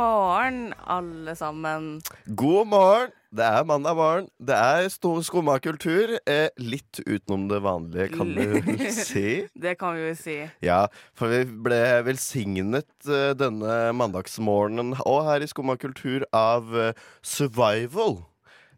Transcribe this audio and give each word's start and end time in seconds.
morgen, 0.00 0.74
alle 0.86 1.34
sammen. 1.36 2.00
God 2.24 2.66
morgen! 2.66 3.10
Det 3.30 3.44
er 3.44 3.64
mandag 3.68 3.94
morgen. 3.94 4.28
Det 4.42 4.56
er 4.56 4.88
skumma 4.90 5.58
kultur. 5.62 6.16
Eh, 6.26 6.48
litt 6.58 7.02
utenom 7.04 7.44
det 7.50 7.60
vanlige, 7.62 8.08
kan 8.16 8.32
du 8.32 8.40
vel 8.56 8.80
si. 8.96 9.44
Det 9.64 9.76
kan 9.78 9.94
vi 9.94 10.08
jo 10.08 10.14
si. 10.18 10.38
Ja, 10.64 10.86
for 11.14 11.30
vi 11.30 11.44
ble 11.44 11.78
velsignet 12.08 12.88
eh, 13.06 13.34
denne 13.38 13.92
mandagsmorgenen 13.94 14.96
og 15.04 15.20
her 15.28 15.44
i 15.44 15.50
Skumma 15.50 15.76
kultur 15.78 16.24
av 16.32 16.72
eh, 16.74 17.04
Survival, 17.22 18.22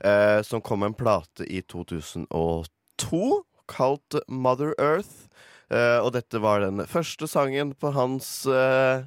eh, 0.04 0.42
som 0.44 0.60
kom 0.60 0.82
med 0.82 0.92
en 0.92 1.00
plate 1.00 1.46
i 1.46 1.62
2002 1.62 3.24
kalt 3.72 4.20
Mother 4.28 4.74
Earth. 4.76 5.30
Eh, 5.72 5.98
og 6.02 6.12
dette 6.18 6.42
var 6.42 6.66
den 6.66 6.82
første 6.90 7.30
sangen 7.30 7.72
på 7.78 7.94
hans 7.96 8.42
eh, 8.44 9.06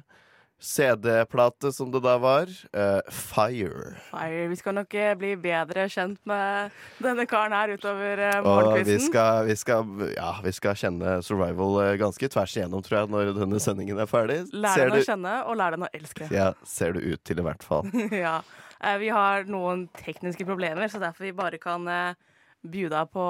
CD-plate, 0.60 1.72
som 1.72 1.90
det 1.92 2.00
da 2.00 2.14
var. 2.18 2.48
Uh, 2.72 3.00
Fire. 3.12 3.92
Fire. 4.08 4.46
Vi 4.48 4.56
skal 4.56 4.76
nok 4.78 4.94
eh, 4.96 5.12
bli 5.18 5.34
bedre 5.40 5.84
kjent 5.92 6.16
med 6.28 6.72
denne 7.04 7.26
karen 7.28 7.52
her 7.52 7.74
utover 7.76 8.22
uh, 8.24 8.38
morgenkvisten. 8.46 8.94
vi 8.94 9.10
skal, 9.10 9.44
vi, 9.50 9.56
skal, 9.60 10.12
ja, 10.14 10.30
vi 10.44 10.54
skal 10.56 10.78
kjenne 10.80 11.18
Survival 11.26 11.98
ganske 12.00 12.30
tvers 12.32 12.56
igjennom, 12.56 12.84
tror 12.86 13.02
jeg, 13.02 13.12
når 13.12 13.34
denne 13.36 13.60
sendingen 13.62 14.00
er 14.00 14.08
ferdig. 14.10 14.42
Lær 14.56 14.78
Ser 14.78 14.88
den 14.88 14.96
å 14.96 15.02
du... 15.02 15.08
kjenne, 15.10 15.34
og 15.44 15.60
lær 15.60 15.76
den 15.76 15.84
å 15.84 15.90
elske. 15.92 16.30
Ja, 16.32 16.52
ser 16.64 16.96
det 16.96 17.04
ut 17.04 17.24
til, 17.28 17.42
i 17.42 17.46
hvert 17.46 17.66
fall. 17.66 17.92
ja. 18.24 18.38
Uh, 18.80 18.96
Vi 19.02 19.12
har 19.12 19.44
noen 19.50 19.86
tekniske 20.00 20.48
problemer, 20.48 20.88
så 20.88 21.02
derfor 21.02 21.28
vi 21.28 21.36
bare 21.36 21.60
kan 21.60 21.84
uh, 21.84 22.16
bjuda 22.64 23.04
på 23.12 23.26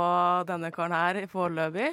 denne 0.47 0.71
karen 0.75 0.95
her 0.95 1.25
foreløpig. 1.33 1.91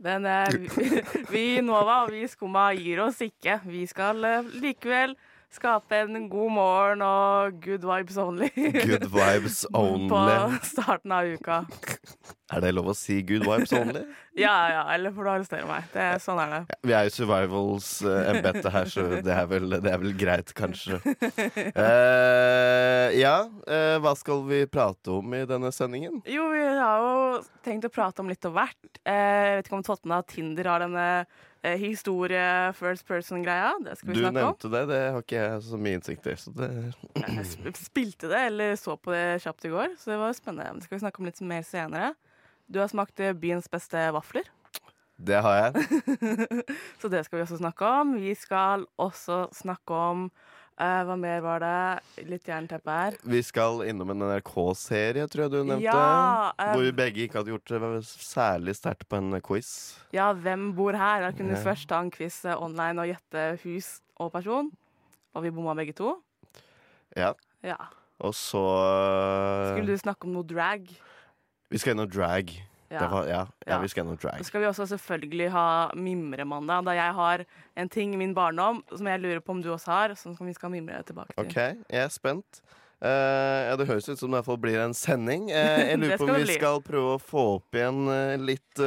Men 0.00 0.26
eh, 0.26 0.54
vi, 1.32 1.44
i 1.58 1.64
Nova 1.64 2.02
og 2.04 2.12
vi 2.14 2.22
i 2.24 2.30
Skumma 2.30 2.70
gir 2.76 3.02
oss 3.04 3.20
ikke. 3.24 3.60
Vi 3.66 3.84
skal 3.90 4.24
eh, 4.24 4.50
likevel 4.62 5.16
skape 5.52 6.02
en 6.02 6.28
god 6.32 6.52
morgen 6.54 7.02
og 7.06 7.58
good 7.64 7.84
vibes 7.86 8.18
only. 8.20 8.48
Good 8.56 9.08
vibes 9.12 9.62
only. 9.74 10.08
På 10.10 10.22
starten 10.66 11.12
av 11.12 11.28
uka. 11.28 11.64
Er 12.52 12.60
det 12.60 12.72
lov 12.74 12.90
å 12.92 12.94
si 12.96 13.20
good 13.24 13.46
vibes 13.48 13.72
only? 13.76 14.04
Ja, 14.32 14.54
ja, 14.72 14.82
eller 14.94 15.12
får 15.12 15.26
du 15.26 15.28
arrestere 15.28 15.66
meg. 15.68 15.88
Det, 15.92 16.04
sånn 16.24 16.38
er 16.40 16.52
det. 16.54 16.76
Vi 16.88 16.94
er 16.96 17.04
jo 17.04 17.12
Survivals 17.12 17.88
uh, 18.00 18.30
her, 18.32 18.88
så 18.88 19.04
det 19.20 19.28
er, 19.28 19.42
vel, 19.50 19.74
det 19.76 19.90
er 19.92 19.98
vel 20.00 20.14
greit, 20.16 20.54
kanskje. 20.56 21.02
Uh, 21.76 23.12
ja, 23.12 23.34
uh, 23.44 23.98
hva 24.00 24.14
skal 24.16 24.40
vi 24.48 24.62
prate 24.72 25.12
om 25.18 25.36
i 25.36 25.42
denne 25.48 25.68
sendingen? 25.76 26.22
Jo, 26.24 26.48
vi 26.54 26.64
har 26.64 27.04
jo 27.04 27.42
tenkt 27.64 27.90
å 27.90 27.92
prate 27.92 28.24
om 28.24 28.32
litt 28.32 28.48
av 28.48 28.56
hvert. 28.56 29.00
Eh, 29.04 29.12
jeg 29.12 29.56
vet 29.58 29.68
ikke 29.68 29.78
om 29.78 29.86
Totten 29.86 30.14
av 30.16 30.24
Tinder 30.30 30.68
har 30.72 30.84
denne 30.86 31.06
historie 31.62 32.72
first 32.74 33.06
person-greia. 33.06 33.72
Det 33.84 33.96
skal 33.98 34.08
vi 34.08 34.14
Du 34.14 34.20
snakke 34.20 34.42
om. 34.42 34.54
nevnte 34.56 34.70
det, 34.72 34.80
det 34.90 35.00
har 35.14 35.20
ikke 35.22 35.36
jeg 35.42 35.62
så 35.62 35.78
mye 35.78 35.98
innsikt 35.98 36.26
i. 36.26 36.34
Så 36.36 36.50
det 36.56 36.70
Jeg 37.14 37.76
spilte 37.78 38.28
det, 38.32 38.40
eller 38.50 38.74
så 38.76 38.96
på 38.98 39.12
det 39.14 39.42
kjapt 39.44 39.64
i 39.64 39.72
går, 39.72 39.94
så 39.98 40.10
det 40.10 40.18
var 40.18 40.32
spennende. 40.34 40.74
Det 40.80 40.84
skal 40.88 40.98
vi 40.98 41.04
snakke 41.04 41.22
om 41.22 41.26
litt 41.30 41.40
mer 41.40 41.62
senere. 41.62 42.14
Du 42.72 42.78
har 42.82 42.88
smakt 42.90 43.20
eh, 43.20 43.32
byens 43.36 43.68
beste 43.70 44.00
vafler, 44.14 44.46
Det 45.22 45.38
har 45.44 45.58
jeg. 45.60 46.00
så 47.00 47.10
det 47.12 47.22
skal 47.26 47.38
vi 47.38 47.44
også 47.44 47.60
snakke 47.60 47.86
om. 48.00 48.16
Vi 48.18 48.34
skal 48.38 48.86
også 49.00 49.44
snakke 49.54 49.94
om 49.94 50.24
uh, 50.26 51.02
Hva 51.06 51.16
mer 51.20 51.44
var 51.44 51.62
det? 51.62 52.26
Litt 52.30 52.48
jernteppe 52.50 52.96
her. 52.96 53.18
Vi 53.22 53.42
skal 53.46 53.84
innom 53.86 54.10
en 54.14 54.24
NRK-serie, 54.26 55.28
tror 55.30 55.44
jeg 55.46 55.54
du 55.54 55.58
nevnte. 55.60 55.86
Ja, 55.86 56.50
eh, 56.56 56.72
hvor 56.74 56.82
vi 56.88 56.94
begge 56.98 57.26
ikke 57.26 57.38
hadde 57.40 57.54
gjort 57.54 57.70
det 57.70 58.02
særlig 58.08 58.74
sterkt 58.80 59.06
på 59.06 59.20
en 59.20 59.38
quiz. 59.46 59.70
Ja, 60.16 60.32
hvem 60.34 60.72
bor 60.78 60.98
her? 60.98 61.28
Da 61.28 61.30
kunne 61.36 61.54
du 61.54 61.60
Ja. 61.60 61.64
først 61.70 61.88
ta 61.92 62.02
en 62.02 62.10
quiz 62.10 62.42
eh, 62.44 62.58
online 62.58 62.98
og 62.98 63.12
gjette 63.12 63.46
hus 63.62 64.00
og 64.18 64.32
person. 64.34 64.72
Og 65.34 65.46
vi 65.46 65.54
bomma 65.54 65.76
begge 65.78 65.94
to. 65.96 66.16
Ja. 67.16 67.32
Ja. 67.62 67.78
Og 68.22 68.34
så 68.34 68.60
Skulle 69.72 69.94
du 69.94 69.98
snakke 69.98 70.26
om 70.26 70.34
noe 70.34 70.46
drag? 70.46 70.90
Vi 71.70 71.78
skal 71.78 71.94
innom 71.94 72.10
drag. 72.10 72.50
Ja. 72.92 73.06
Var, 73.08 73.28
ja, 73.30 73.40
ja, 73.66 73.78
vi 73.80 73.88
skal 73.88 74.02
gjennom 74.02 74.18
drag. 74.20 74.38
Så 74.42 74.50
skal 74.50 74.60
vi 74.60 74.68
også 74.68 74.86
selvfølgelig 74.90 75.48
ha 75.54 75.66
mimremandag, 75.96 76.84
da 76.84 76.96
jeg 76.96 77.16
har 77.16 77.44
en 77.80 77.90
ting 77.92 78.12
i 78.12 78.20
min 78.20 78.34
barndom 78.36 78.82
som 78.92 79.08
jeg 79.08 79.22
lurer 79.22 79.40
på 79.40 79.56
om 79.56 79.62
du 79.64 79.70
også 79.72 79.94
har, 79.94 80.14
som 80.20 80.36
vi 80.36 80.54
skal 80.56 80.72
mimre 80.74 81.00
tilbake 81.08 81.32
til. 81.32 81.46
OK, 81.46 81.56
jeg 81.88 82.04
er 82.04 82.12
spent. 82.12 82.62
Uh, 83.02 83.08
ja, 83.66 83.76
Det 83.80 83.88
høres 83.88 84.06
ut 84.06 84.18
som 84.18 84.28
det 84.28 84.36
i 84.36 84.38
hvert 84.38 84.50
fall 84.50 84.60
blir 84.62 84.78
en 84.82 84.94
sending. 84.94 85.48
Uh, 85.50 85.56
jeg 85.90 85.98
lurer 86.02 86.20
på 86.20 86.28
om 86.28 86.34
vi 86.36 86.44
bli. 86.44 86.58
skal 86.60 86.82
prøve 86.86 87.16
å 87.16 87.22
få 87.22 87.46
opp 87.56 87.78
igjen 87.78 88.04
uh, 88.06 88.36
litt 88.38 88.84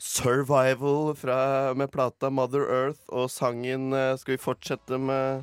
survival 0.00 1.14
fra, 1.18 1.38
med 1.76 1.90
plata 1.92 2.30
Mother 2.32 2.62
Earth 2.64 3.02
og 3.12 3.26
sangen 3.28 3.90
Skal 4.16 4.32
vi 4.32 4.38
fortsette 4.40 4.96
med 4.96 5.42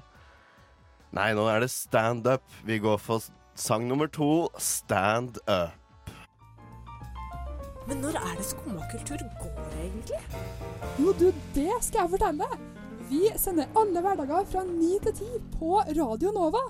Nei, 1.13 1.27
nå 1.37 1.45
er 1.49 1.61
det 1.61 1.69
stand 1.71 2.25
up. 2.27 2.43
Vi 2.65 2.79
går 2.81 2.97
for 2.99 3.21
sang 3.57 3.87
nummer 3.87 4.07
to, 4.07 4.49
Stand 4.57 5.37
Up. 5.47 5.86
Men 7.87 8.01
når 8.03 8.17
er 8.19 8.33
det 8.35 8.43
skummakultur 8.43 9.21
går, 9.39 9.67
egentlig? 9.79 10.17
Jo, 10.99 11.13
du, 11.15 11.29
det 11.55 11.77
skal 11.85 12.01
jeg 12.03 12.11
fortelle. 12.17 12.47
Vi 13.07 13.21
sender 13.39 13.69
alle 13.79 14.01
hverdager 14.03 14.49
fra 14.51 14.63
9 14.67 14.89
til 15.05 15.13
10 15.13 15.29
på 15.53 15.77
Radio 15.95 16.33
Nova. 16.35 16.65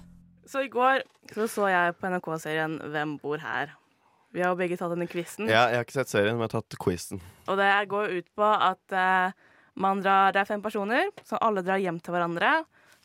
Så 0.46 0.62
i 0.68 0.70
går 0.70 1.02
så, 1.34 1.48
så 1.50 1.72
jeg 1.72 1.96
på 1.98 2.12
NRK-serien 2.14 2.78
Hvem 2.94 3.16
bor 3.24 3.42
her? 3.42 3.74
Vi 4.36 4.44
har 4.44 4.54
jo 4.54 4.60
begge 4.60 4.78
tatt 4.78 4.94
denne 4.94 5.08
quizen. 5.10 5.50
Ja, 5.50 5.66
jeg 5.72 5.80
har 5.80 5.88
ikke 5.88 5.98
sett 5.98 6.14
serien, 6.14 6.38
men 6.38 6.46
jeg 6.46 6.52
har 6.52 6.62
tatt 6.62 6.78
quizen. 6.84 7.24
Og 7.50 7.58
det 7.58 7.72
går 7.90 8.14
ut 8.20 8.30
på 8.38 8.52
at 8.54 8.94
eh, 8.94 9.34
man 9.82 10.04
drar, 10.06 10.36
det 10.36 10.44
er 10.44 10.52
fem 10.52 10.62
personer, 10.62 11.10
så 11.26 11.42
alle 11.42 11.66
drar 11.66 11.82
hjem 11.82 11.98
til 12.04 12.14
hverandre. 12.14 12.54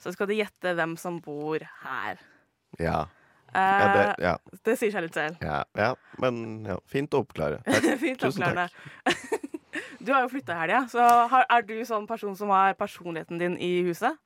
Så 0.03 0.13
skal 0.13 0.29
de 0.29 0.43
gjette 0.43 0.77
hvem 0.77 0.99
som 1.01 1.17
bor 1.25 1.65
her. 1.87 2.21
Ja. 2.77 3.07
Eh, 3.53 3.87
det, 3.97 4.05
ja, 4.25 4.37
det 4.65 4.75
sier 4.81 4.93
seg 4.95 5.07
litt 5.07 5.17
selv. 5.17 5.41
ja, 5.45 5.63
ja. 5.77 5.93
Men 6.23 6.65
ja, 6.69 6.79
fint 6.89 7.13
å 7.13 7.23
oppklare. 7.25 7.61
Takk. 7.69 7.89
Fint 8.01 8.23
Tusen 8.23 8.47
oppklarende. 8.49 8.69
Du 10.03 10.11
har 10.11 10.25
jo 10.25 10.33
flytta 10.33 10.53
i 10.53 10.59
helga, 10.59 10.83
så 10.91 11.03
har, 11.31 11.45
er 11.47 11.63
du 11.65 11.77
sånn 11.87 12.09
person 12.11 12.35
som 12.37 12.51
har 12.53 12.75
personligheten 12.77 13.39
din 13.41 13.55
i 13.63 13.71
huset? 13.87 14.19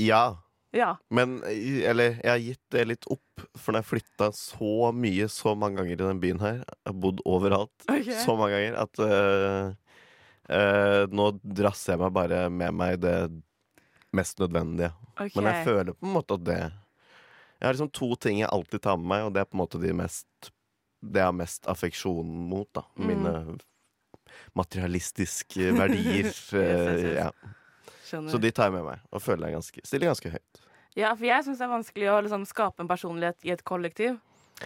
Ja. 0.00 0.38
Ja. 0.74 0.94
Men 1.12 1.38
eller, 1.46 2.16
jeg 2.22 2.30
har 2.30 2.40
gitt 2.42 2.62
det 2.72 2.84
litt 2.88 3.08
opp, 3.12 3.44
for 3.56 3.72
når 3.72 3.84
jeg 3.84 3.90
flytta 3.90 4.30
så 4.36 4.90
mye 4.96 5.28
så 5.32 5.54
mange 5.58 5.80
ganger 5.80 5.94
i 5.94 6.00
den 6.00 6.22
byen 6.22 6.42
her 6.42 6.58
Jeg 6.60 6.90
har 6.90 6.96
bodd 7.04 7.22
overalt 7.28 7.86
okay. 7.86 8.16
så 8.24 8.34
mange 8.40 8.56
ganger 8.56 8.80
at 8.82 9.02
øh, 9.04 9.70
øh, 10.58 11.04
nå 11.12 11.30
drasser 11.44 11.94
jeg 11.94 12.02
meg 12.02 12.16
bare 12.16 12.42
med 12.50 12.76
meg 12.80 12.98
det 13.04 13.16
mest 14.16 14.40
nødvendige. 14.40 14.92
Okay. 15.18 15.34
Men 15.36 15.50
jeg 15.52 15.64
føler 15.68 15.96
på 15.96 16.08
en 16.08 16.16
måte 16.16 16.36
at 16.40 16.44
det 16.48 16.60
Jeg 17.58 17.66
har 17.66 17.74
liksom 17.74 17.90
to 17.94 18.12
ting 18.22 18.40
jeg 18.42 18.50
alltid 18.54 18.84
tar 18.84 18.98
med 19.00 19.10
meg, 19.10 19.26
og 19.26 19.34
det 19.34 19.42
er 19.42 19.50
på 19.50 19.58
en 19.58 19.62
måte 19.64 19.80
de 19.82 19.90
mest 19.96 20.52
Det 21.02 21.20
jeg 21.20 21.30
har 21.30 21.34
mest 21.36 21.66
affeksjon 21.70 22.30
mot, 22.50 22.68
da. 22.74 22.84
Mm. 22.98 23.10
Mine 23.10 23.34
materialistiske 24.58 25.72
verdier. 25.80 26.26
yes, 26.26 26.40
yes, 26.54 27.02
yes. 27.02 27.18
ja. 27.18 27.30
Så 28.08 28.40
de 28.40 28.50
tar 28.54 28.70
jeg 28.70 28.78
med 28.78 28.86
meg, 28.86 29.04
og 29.12 29.22
føler 29.22 29.48
jeg 29.48 29.58
ganske, 29.58 29.84
stiller 29.86 30.10
ganske 30.10 30.32
høyt. 30.32 30.62
Ja, 30.98 31.12
for 31.12 31.28
jeg 31.28 31.44
syns 31.44 31.60
det 31.60 31.66
er 31.66 31.70
vanskelig 31.70 32.08
å 32.10 32.16
liksom, 32.24 32.46
skape 32.48 32.82
en 32.82 32.90
personlighet 32.90 33.46
i 33.46 33.52
et 33.54 33.62
kollektiv. 33.66 34.16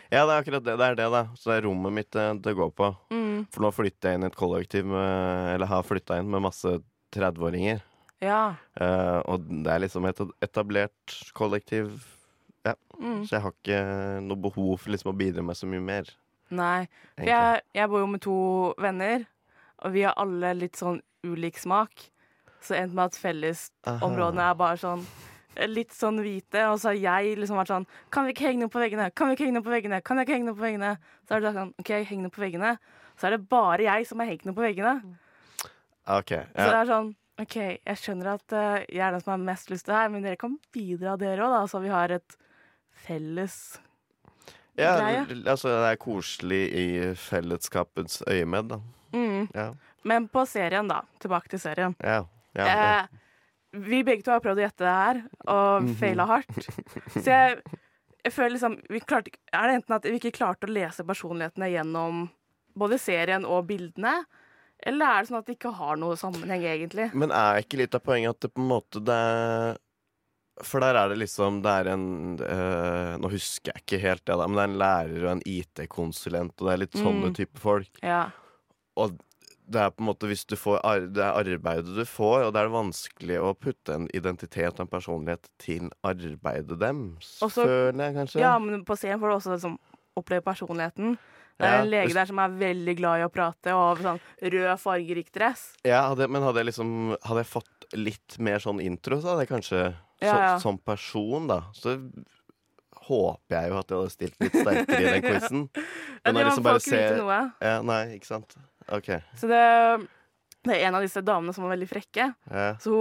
Ja, 0.09 0.23
det 0.25 0.33
er 0.33 0.39
akkurat 0.39 0.65
det. 0.65 0.77
Det 0.81 0.87
er 0.87 0.97
det, 0.97 1.09
da. 1.13 1.23
Så 1.37 1.51
det 1.51 1.59
er 1.59 1.67
rommet 1.67 1.93
mitt 1.93 2.11
det, 2.15 2.27
det 2.45 2.55
går 2.57 2.71
på. 2.77 2.89
Mm. 3.13 3.45
For 3.53 3.65
nå 3.65 3.73
flytter 3.75 4.09
jeg 4.09 4.19
inn 4.19 4.25
i 4.25 4.31
et 4.31 4.39
kollektiv 4.39 4.89
med, 4.89 5.51
Eller 5.53 5.69
har 5.69 5.85
flytta 5.85 6.21
inn 6.21 6.31
med 6.33 6.45
masse 6.47 6.79
30-åringer. 7.13 7.83
Ja. 8.23 8.55
Uh, 8.79 9.21
og 9.27 9.45
det 9.51 9.69
er 9.69 9.83
liksom 9.83 10.07
et 10.09 10.23
etablert 10.45 11.17
kollektiv. 11.37 11.99
Mm. 12.65 13.23
Så 13.27 13.35
jeg 13.35 13.43
har 13.43 13.55
ikke 13.57 13.81
noe 14.23 14.39
behov 14.39 14.77
for 14.79 14.95
liksom 14.95 15.13
å 15.13 15.19
bidra 15.19 15.43
med 15.43 15.59
så 15.59 15.69
mye 15.71 15.83
mer. 15.83 16.11
Nei. 16.53 16.87
For 17.17 17.27
jeg, 17.27 17.63
jeg 17.75 17.91
bor 17.91 18.03
jo 18.05 18.11
med 18.13 18.23
to 18.23 18.39
venner, 18.83 19.27
og 19.83 19.95
vi 19.97 20.05
har 20.07 20.17
alle 20.21 20.53
litt 20.59 20.79
sånn 20.79 21.01
ulik 21.27 21.59
smak. 21.59 22.09
Så 22.63 22.77
endte 22.79 22.95
med 22.95 23.11
at 23.11 23.19
fellesområdene 23.19 24.45
er 24.47 24.59
bare 24.59 24.79
sånn 24.79 25.01
eh, 25.57 25.67
Litt 25.67 25.91
sånn 25.97 26.21
hvite, 26.23 26.61
og 26.71 26.77
så 26.79 26.93
har 26.93 27.01
jeg 27.01 27.41
liksom 27.41 27.59
vært 27.59 27.73
sånn 27.73 27.87
Kan 28.15 28.29
vi 28.29 28.37
ikke 28.37 28.45
henge 28.47 28.63
noe 28.63 28.71
på 28.71 28.79
veggene? 28.79 29.09
Kan 29.19 29.27
vi 29.27 29.35
ikke 29.35 29.49
henge 29.49 29.57
noe 29.57 29.67
på 29.67 29.73
veggene? 29.73 29.99
Kan 30.07 30.21
jeg 30.21 30.29
ikke 30.29 30.37
henge 30.37 30.47
noe 30.47 30.59
på 30.61 30.67
veggene? 30.69 30.93
Så 31.27 31.35
er 31.35 31.43
det 31.43 31.53
sånn 31.57 31.73
OK, 31.83 31.91
heng 32.13 32.23
noe 32.23 32.35
på 32.37 32.45
veggene. 32.45 32.77
Så 33.19 33.27
er 33.27 33.35
det 33.35 33.41
bare 33.51 33.89
jeg 33.89 34.07
som 34.07 34.23
har 34.23 34.31
hengt 34.31 34.47
noe 34.47 34.55
på 34.55 34.63
veggene. 34.63 34.95
OK. 36.13 36.33
Så 36.55 36.69
det 36.71 36.79
er 36.79 36.89
sånn 36.93 37.11
OK, 37.43 37.57
jeg 37.59 37.99
skjønner 37.99 38.35
at 38.37 38.55
eh, 38.55 38.87
jeg 38.93 39.03
er 39.09 39.17
den 39.17 39.25
som 39.25 39.35
har 39.35 39.43
mest 39.51 39.73
lyst 39.73 39.89
til 39.89 39.97
det 39.97 39.99
her, 40.05 40.15
men 40.15 40.23
dere 40.23 40.39
kan 40.39 40.55
bidra, 40.75 41.17
dere 41.19 41.43
òg, 41.49 41.57
da, 41.57 41.63
så 41.67 41.83
vi 41.83 41.91
har 41.91 42.15
et 42.15 42.39
felles 43.07 43.81
ja, 44.77 44.95
greie. 44.99 45.25
altså, 45.51 45.69
det 45.69 45.91
er 45.93 45.97
koselig 46.01 46.61
i 46.73 46.87
fellesskapets 47.19 48.23
øyemed, 48.29 48.69
da. 48.73 48.79
mm. 49.13 49.49
Ja. 49.55 49.71
Men 50.05 50.29
på 50.29 50.43
serien, 50.49 50.89
da. 50.89 51.03
Tilbake 51.23 51.49
til 51.53 51.61
serien. 51.63 51.95
Ja. 52.03 52.25
ja. 52.57 52.67
Eh, 52.67 53.07
vi 53.73 54.03
begge 54.05 54.25
to 54.27 54.33
har 54.35 54.41
prøvd 54.43 54.59
å 54.59 54.65
gjette 54.67 54.85
det 54.85 54.95
her, 54.97 55.21
og 55.47 55.83
Mhm. 55.83 55.95
feila 56.01 56.27
hardt. 56.27 56.67
Så 57.15 57.25
jeg, 57.31 57.63
jeg 58.25 58.33
føler 58.33 58.51
liksom 58.57 58.75
vi 58.91 59.01
klarte, 59.01 59.31
Er 59.53 59.69
det 59.69 59.75
enten 59.83 59.95
at 59.95 60.05
vi 60.05 60.19
ikke 60.19 60.33
klarte 60.37 60.67
å 60.67 60.73
lese 60.73 61.05
personlighetene 61.07 61.71
gjennom 61.73 62.25
både 62.77 62.99
serien 62.99 63.45
og 63.45 63.67
bildene, 63.69 64.25
eller 64.85 65.07
er 65.07 65.23
det 65.23 65.29
sånn 65.31 65.39
at 65.39 65.47
det 65.47 65.59
ikke 65.59 65.73
har 65.77 65.97
noe 65.97 66.17
sammenheng, 66.19 66.65
egentlig? 66.67 67.11
Men 67.15 67.31
er 67.31 67.61
ikke 67.63 67.79
litt 67.79 67.95
av 67.95 68.01
poenget 68.03 68.31
at 68.35 68.41
det 68.41 68.55
på 68.55 68.61
en 68.65 68.69
måte 68.73 69.05
det 69.05 69.15
er 69.15 69.77
For 70.61 70.81
der 70.85 70.95
er 71.01 71.09
det 71.09 71.17
liksom 71.23 71.63
Det 71.65 71.71
er 71.81 71.89
en 71.95 72.03
eh, 72.45 73.17
Nå 73.19 73.31
husker 73.33 73.73
jeg 73.73 73.83
ikke 73.87 74.01
helt 74.03 74.25
det, 74.27 74.37
da, 74.37 74.47
men 74.47 74.59
det 74.59 74.63
er 74.63 74.71
en 74.73 74.79
lærer 74.83 75.25
og 75.25 75.31
en 75.33 75.43
IT-konsulent, 75.49 76.53
og 76.61 76.67
det 76.69 76.73
er 76.75 76.83
litt 76.85 76.99
sånne 77.01 77.31
Mm. 77.31 77.35
type 77.39 77.59
folk. 77.59 77.89
Ja. 78.03 78.27
Og 79.01 79.17
det 79.73 79.81
er 79.81 79.91
på 79.95 80.03
en 80.03 80.09
måte 80.11 80.29
hvis 80.29 80.45
du 80.45 80.57
får 80.59 80.83
Det 81.15 81.23
er 81.25 81.39
arbeidet 81.41 81.95
du 81.97 82.05
får, 82.05 82.45
og 82.49 82.53
det 82.53 82.61
er 82.61 82.69
vanskelig 82.75 83.39
å 83.41 83.55
putte 83.57 83.95
en 83.95 84.09
identitet 84.13 84.75
og 84.77 84.81
en 84.85 84.93
personlighet 84.93 85.49
til 85.63 85.89
arbeidet 86.05 86.79
deres, 86.79 87.39
føler 87.41 88.05
jeg 88.05 88.15
kanskje. 88.21 88.41
ja, 88.43 88.59
men 88.59 88.85
på 88.85 88.97
scenen 88.99 89.21
får 89.23 89.29
du 89.33 89.35
også 89.39 89.55
liksom 89.57 89.79
oppleve 90.21 90.43
personligheten. 90.45 91.17
Det 91.59 91.69
er 91.69 91.81
en 91.85 91.89
lege 91.91 92.13
der 92.13 92.27
som 92.27 92.39
er 92.43 92.49
veldig 92.59 92.97
glad 92.99 93.21
i 93.21 93.25
å 93.25 93.31
prate 93.33 93.73
og 93.73 93.97
har 93.97 94.03
sånn 94.03 94.21
rød, 94.53 94.79
fargerik 94.83 95.31
dress. 95.33 95.77
Ja, 95.87 96.09
hadde, 96.11 96.27
men 96.29 96.43
hadde 96.43 96.59
jeg 96.59 96.67
liksom 96.73 97.17
Hadde 97.23 97.45
jeg 97.45 97.51
fått 97.53 97.87
litt 97.95 98.39
mer 98.41 98.59
sånn 98.59 98.81
intro, 98.83 99.21
så 99.21 99.33
hadde 99.33 99.47
jeg 99.47 99.53
kanskje 99.53 99.95
Ja, 100.25 100.37
så. 100.57 100.63
Som 100.65 100.79
person, 100.79 101.49
da. 101.51 101.61
Så 101.77 101.97
håper 103.03 103.57
jeg 103.57 103.71
jo 103.73 103.79
at 103.81 103.91
jeg 103.93 103.99
hadde 103.99 104.15
stilt 104.15 104.43
litt 104.43 104.57
sterkere 104.57 105.03
i 105.03 105.13
den 105.17 105.25
quizen. 105.29 105.63
Ja, 105.75 105.85
Men 106.27 106.39
man 106.39 106.49
liksom 106.49 106.67
bare 106.67 107.05
noe. 107.19 107.39
ja, 107.65 107.77
Nei, 107.87 108.03
ikke 108.17 108.31
sant. 108.31 108.57
OK. 108.93 109.11
Så 109.39 109.51
det, 109.51 109.63
det 110.67 110.77
er 110.77 110.89
en 110.89 110.99
av 110.99 111.05
disse 111.05 111.23
damene 111.27 111.55
som 111.55 111.67
var 111.67 111.75
veldig 111.75 111.91
frekke. 111.91 112.29
Ja. 112.51 112.73
Så 112.83 112.97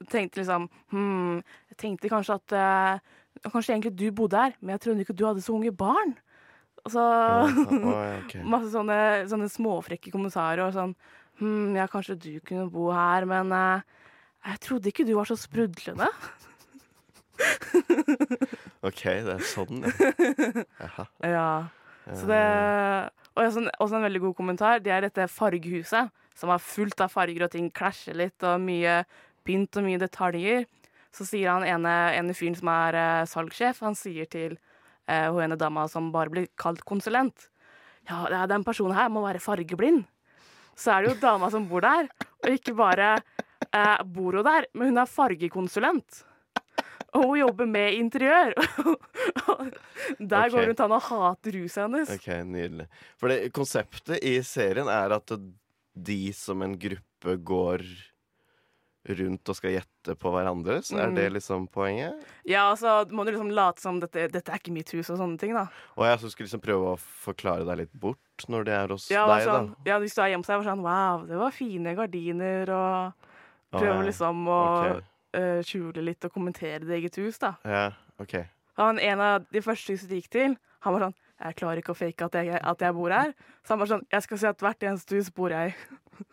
hun 0.00 0.08
tenkte 0.10 0.40
liksom 0.40 0.68
Hm, 0.94 1.40
jeg 1.72 1.80
tenkte 1.82 2.10
kanskje 2.12 2.38
at 2.38 2.54
eh, 2.56 3.16
Kanskje 3.46 3.72
egentlig 3.74 3.94
du 3.96 4.08
bodde 4.12 4.36
her, 4.40 4.54
men 4.60 4.74
jeg 4.74 4.82
trodde 4.84 5.04
ikke 5.04 5.14
du 5.16 5.22
hadde 5.28 5.42
så 5.44 5.54
unge 5.54 5.70
barn. 5.72 6.16
Og 6.84 6.92
så 6.92 7.04
masse 8.52 8.70
sånne, 8.72 8.98
sånne 9.30 9.48
småfrekke 9.52 10.12
kommentarer 10.12 10.66
og 10.66 10.76
sånn 10.76 10.94
Hm, 11.40 11.72
ja, 11.78 11.86
kanskje 11.88 12.18
du 12.20 12.32
kunne 12.44 12.66
bo 12.68 12.90
her, 12.92 13.24
men 13.28 13.48
eh, 13.56 13.84
jeg 14.50 14.60
trodde 14.66 14.90
ikke 14.90 15.06
du 15.08 15.14
var 15.16 15.28
så 15.30 15.38
sprudlende. 15.40 16.08
OK, 18.88 19.02
det 19.26 19.36
er 19.36 19.44
sånn, 19.44 19.84
ja. 20.80 21.06
Ja. 21.24 21.50
Så 22.10 22.26
det 22.26 22.40
Og 23.36 23.44
også 23.44 23.60
en, 23.62 23.70
også 23.78 23.98
en 23.98 24.06
veldig 24.08 24.22
god 24.24 24.34
kommentar. 24.38 24.80
Det 24.82 24.92
er 24.92 25.04
dette 25.06 25.28
fargehuset, 25.30 26.10
som 26.36 26.50
er 26.50 26.64
fullt 26.64 27.00
av 27.04 27.12
farger, 27.12 27.44
og 27.46 27.52
ting 27.52 27.68
klasjer 27.70 28.16
litt, 28.18 28.42
og 28.42 28.58
mye 28.64 29.02
pynt 29.46 29.78
og 29.78 29.86
mye 29.86 30.00
detaljer. 30.00 30.66
Så 31.14 31.26
sier 31.28 31.52
han 31.52 31.66
ene, 31.66 31.94
ene 32.18 32.34
fyren 32.36 32.58
som 32.58 32.70
er 32.72 32.98
eh, 32.98 33.28
salgssjef, 33.30 33.80
han 33.86 33.96
sier 33.98 34.28
til 34.30 34.56
eh, 34.56 35.26
hun 35.30 35.42
ene 35.46 35.58
dama 35.58 35.86
som 35.90 36.10
bare 36.14 36.32
blir 36.32 36.50
kalt 36.60 36.84
konsulent 36.86 37.50
ja, 38.08 38.46
den 38.48 38.64
personen 38.64 38.96
her 38.96 39.10
må 39.12 39.22
være 39.24 39.42
fargeblind. 39.42 40.04
Så 40.78 40.94
er 40.94 41.04
det 41.04 41.12
jo 41.12 41.20
dama 41.22 41.50
som 41.52 41.66
bor 41.68 41.84
der, 41.84 42.08
og 42.40 42.50
ikke 42.54 42.74
bare 42.78 43.12
eh, 43.70 44.02
bor 44.04 44.38
hun 44.38 44.46
der, 44.46 44.66
men 44.74 44.92
hun 44.92 45.02
er 45.02 45.10
fargekonsulent. 45.10 46.24
Og 47.14 47.24
hun 47.26 47.38
jobber 47.40 47.66
med 47.66 47.96
interiør. 47.98 48.52
Der 50.20 50.46
okay. 50.46 50.50
går 50.54 50.66
hun 50.70 50.78
han 50.84 50.94
og 50.98 51.02
hater 51.08 51.56
huset 51.60 51.82
hennes. 51.84 52.12
OK, 52.14 52.28
nydelig. 52.46 52.86
For 53.20 53.32
det, 53.32 53.40
konseptet 53.56 54.22
i 54.26 54.36
serien 54.46 54.88
er 54.90 55.16
at 55.16 55.34
de 56.00 56.20
som 56.36 56.62
en 56.62 56.76
gruppe 56.80 57.34
går 57.44 57.82
rundt 59.16 59.48
og 59.48 59.56
skal 59.56 59.72
gjette 59.78 60.14
på 60.20 60.30
hverandre. 60.32 60.78
Så 60.84 60.98
er 61.00 61.08
Mm. 61.08 61.14
det 61.16 61.26
liksom 61.32 61.66
poenget? 61.72 62.20
Ja, 62.44 62.70
altså, 62.70 63.08
må 63.10 63.24
du 63.24 63.32
liksom 63.32 63.50
late 63.50 63.80
som 63.80 63.98
dette, 64.00 64.28
dette 64.30 64.52
er 64.52 64.58
ikke 64.60 64.72
mitt 64.72 64.90
hus 64.92 65.08
og 65.10 65.16
sånne 65.18 65.38
ting, 65.40 65.54
da. 65.56 65.66
Og 65.96 66.04
jeg 66.04 66.18
så 66.20 66.30
skulle 66.30 66.46
liksom 66.48 66.60
prøve 66.60 66.92
å 66.94 66.98
forklare 67.00 67.64
deg 67.64 67.78
litt 67.78 67.92
bort 67.92 68.18
når 68.48 68.64
de 68.64 68.70
er 68.76 68.88
hos 68.88 69.08
Ja, 69.10 69.26
deg, 69.26 69.46
sånn, 69.48 69.70
da. 69.72 69.90
ja, 69.90 69.98
hvis 69.98 70.14
du 70.14 70.20
er 70.22 70.28
hjemme 70.34 70.44
hos 70.44 70.52
deg, 70.52 70.60
var 70.62 70.68
sånn 70.68 70.84
Wow, 70.84 71.26
det 71.26 71.36
var 71.40 71.50
fine 71.50 71.94
gardiner, 71.96 72.70
og 72.70 73.12
prøve 73.72 73.96
ja. 73.98 74.02
liksom 74.10 74.46
å 74.48 74.60
Ok. 74.96 75.04
Eh, 75.36 75.60
skjule 75.66 76.02
litt 76.04 76.24
og 76.28 76.32
kommentere 76.34 76.82
det 76.86 76.96
eget 77.00 77.16
hus, 77.22 77.38
da. 77.42 77.54
Ja, 77.64 77.86
OK. 78.22 78.34
Han, 78.80 78.98
en 79.02 79.20
av 79.20 79.44
de 79.52 79.60
første 79.64 79.92
huset 79.92 80.08
de 80.10 80.20
gikk 80.20 80.30
til, 80.32 80.54
han 80.86 80.94
var 80.96 81.02
sånn 81.08 81.16
Jeg 81.40 81.56
klarer 81.56 81.80
ikke 81.80 81.92
å 81.92 81.96
fake 81.96 82.24
at 82.26 82.34
jeg, 82.36 82.58
at 82.60 82.82
jeg 82.84 82.94
bor 82.96 83.12
her. 83.12 83.30
Så 83.64 83.72
han 83.74 83.80
var 83.80 83.88
sånn 83.88 84.02
Jeg 84.12 84.22
skal 84.26 84.38
si 84.40 84.46
at 84.48 84.60
hvert 84.64 84.82
eneste 84.84 85.16
hus 85.16 85.30
bor 85.32 85.52
jeg 85.52 85.72
i. 85.72 85.74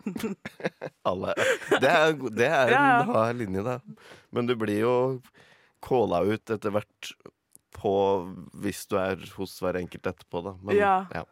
Alle. 1.09 1.33
Det 1.79 1.87
er, 1.91 2.13
det 2.35 2.47
er 2.47 2.71
Ja, 2.73 2.81
ja. 2.91 2.99
en 3.05 3.11
hard 3.15 3.39
linje, 3.39 3.63
da. 3.63 3.77
Men 4.35 4.47
du 4.49 4.55
blir 4.59 4.81
jo 4.83 4.93
calla 5.83 6.21
ut 6.27 6.49
etter 6.51 6.73
hvert 6.75 7.11
på 7.77 7.91
hvis 8.63 8.85
du 8.89 8.95
er 8.99 9.19
hos 9.37 9.53
hver 9.63 9.77
enkelt 9.79 10.07
etterpå, 10.11 10.41
da. 10.47 10.55
Men, 10.61 10.75
Ja. 10.79 11.23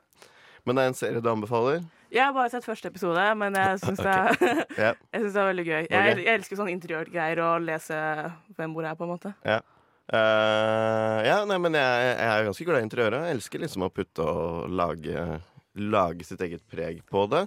Men 0.65 0.77
det 0.77 0.83
er 0.83 0.91
en 0.91 0.97
serie 0.97 1.21
du 1.21 1.29
anbefaler? 1.29 1.83
Jeg 2.13 2.23
har 2.23 2.33
bare 2.33 2.49
sett 2.53 2.65
første 2.65 2.89
episode, 2.89 3.23
men 3.37 3.57
jeg 3.59 3.79
syns 3.83 4.01
det, 4.01 4.17
yeah. 4.81 4.97
synes 5.15 5.33
det 5.35 5.41
er 5.41 5.49
veldig 5.51 5.65
gøy. 5.67 5.81
Okay. 5.85 5.95
Jeg, 6.09 6.19
jeg 6.25 6.39
elsker 6.41 6.59
sånn 6.59 6.73
interiørgreier 6.73 7.41
og 7.45 7.65
lese 7.67 7.97
hvem 8.57 8.75
bor 8.75 8.87
her, 8.87 8.97
på 8.97 9.07
en 9.07 9.13
måte. 9.13 9.33
Eh, 9.45 11.19
ja, 11.25 11.39
nei, 11.49 11.59
men 11.61 11.77
jeg, 11.77 12.07
jeg 12.13 12.31
er 12.31 12.47
ganske 12.49 12.69
glad 12.69 12.81
i 12.81 12.87
interiøret. 12.87 13.27
Jeg 13.27 13.39
elsker 13.39 13.65
liksom 13.65 13.85
å 13.87 13.91
putte 13.93 14.25
og 14.25 14.71
lage, 14.73 15.27
lage 15.81 16.27
sitt 16.27 16.41
eget 16.45 16.65
preg 16.71 17.03
på 17.09 17.25
det. 17.33 17.45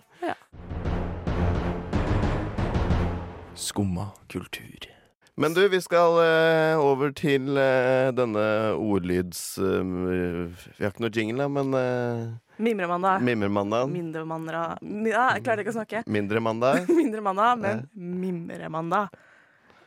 Skumma 3.58 4.12
kultur. 4.30 4.97
Men 5.38 5.54
du, 5.54 5.60
vi 5.70 5.78
skal 5.80 6.16
uh, 6.18 6.80
over 6.82 7.12
til 7.14 7.52
uh, 7.54 8.08
denne 8.16 8.44
ordlyds... 8.74 9.42
Uh, 9.62 10.50
vi 10.50 10.82
har 10.82 10.90
ikke 10.90 11.04
noe 11.04 11.14
jingle, 11.14 11.46
men 11.54 11.70
uh, 11.78 12.32
Mimremandag. 12.58 13.22
Mimremandag. 13.22 13.86
Mindremandag 13.92 14.80
mi- 14.82 15.12
ja, 15.12 15.28
Jeg 15.36 15.44
klarte 15.46 15.62
ikke 15.62 15.70
å 15.70 15.76
snakke. 15.78 16.00
Mindre 16.10 16.42
mandag. 16.42 16.88
Mindre 17.00 17.22
mandag, 17.22 17.60
men 17.62 17.84
mimremandag. 17.94 19.14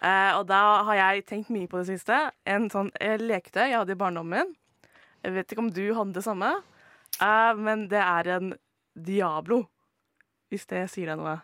Eh, 0.01 0.31
og 0.39 0.48
da 0.50 0.62
har 0.88 0.95
jeg 0.98 1.25
tenkt 1.30 1.51
mye 1.53 1.68
på 1.69 1.81
det 1.81 1.89
siste. 1.92 2.15
En 2.48 2.69
sånn 2.71 2.88
leketøy 3.21 3.68
jeg 3.68 3.75
hadde 3.75 3.94
i 3.94 4.00
barndommen 4.00 4.48
min. 4.48 4.56
Jeg 5.21 5.36
vet 5.36 5.51
ikke 5.51 5.62
om 5.62 5.74
du 5.75 5.83
hadde 5.94 6.15
det 6.15 6.24
samme, 6.25 6.53
eh, 7.19 7.51
men 7.59 7.83
det 7.92 8.00
er 8.01 8.31
en 8.39 8.48
Diablo. 8.95 9.65
Hvis 10.50 10.63
det 10.71 10.88
sier 10.95 11.12
deg 11.12 11.19
noe. 11.19 11.36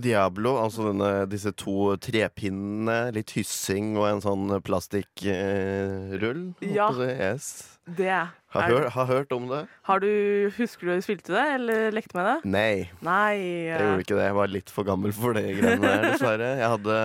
Diablo, 0.00 0.54
altså 0.62 0.86
denne, 0.88 1.10
disse 1.28 1.52
to 1.52 1.92
trepinnene, 2.00 3.10
litt 3.12 3.34
hyssing 3.36 3.92
og 4.00 4.06
en 4.08 4.22
sånn 4.24 4.54
plastikkrull. 4.64 6.46
Ja. 6.64 6.88
Yes. 6.96 7.50
Det 7.82 8.08
Har, 8.08 8.62
er 8.62 8.70
hør, 8.70 8.88
har 8.94 9.06
hørt 9.10 9.32
om 9.34 9.48
det? 9.50 9.64
Har 9.88 10.00
du, 10.00 10.08
Husker 10.56 10.86
du 10.86 10.94
du 10.94 11.04
spilte 11.04 11.34
det, 11.34 11.44
eller 11.58 11.92
lekte 11.92 12.14
med 12.16 12.28
det? 12.28 12.36
Nei, 12.48 12.88
Nei. 13.02 13.36
jeg 13.68 13.80
gjorde 13.82 14.04
ikke 14.06 14.16
det. 14.20 14.26
Jeg 14.28 14.38
var 14.38 14.52
litt 14.54 14.70
for 14.72 14.86
gammel 14.86 15.12
for 15.16 15.36
det 15.36 15.44
greiene 15.58 15.82
der, 15.82 16.06
dessverre. 16.12 16.52
Jeg 16.62 16.72
hadde 16.76 16.98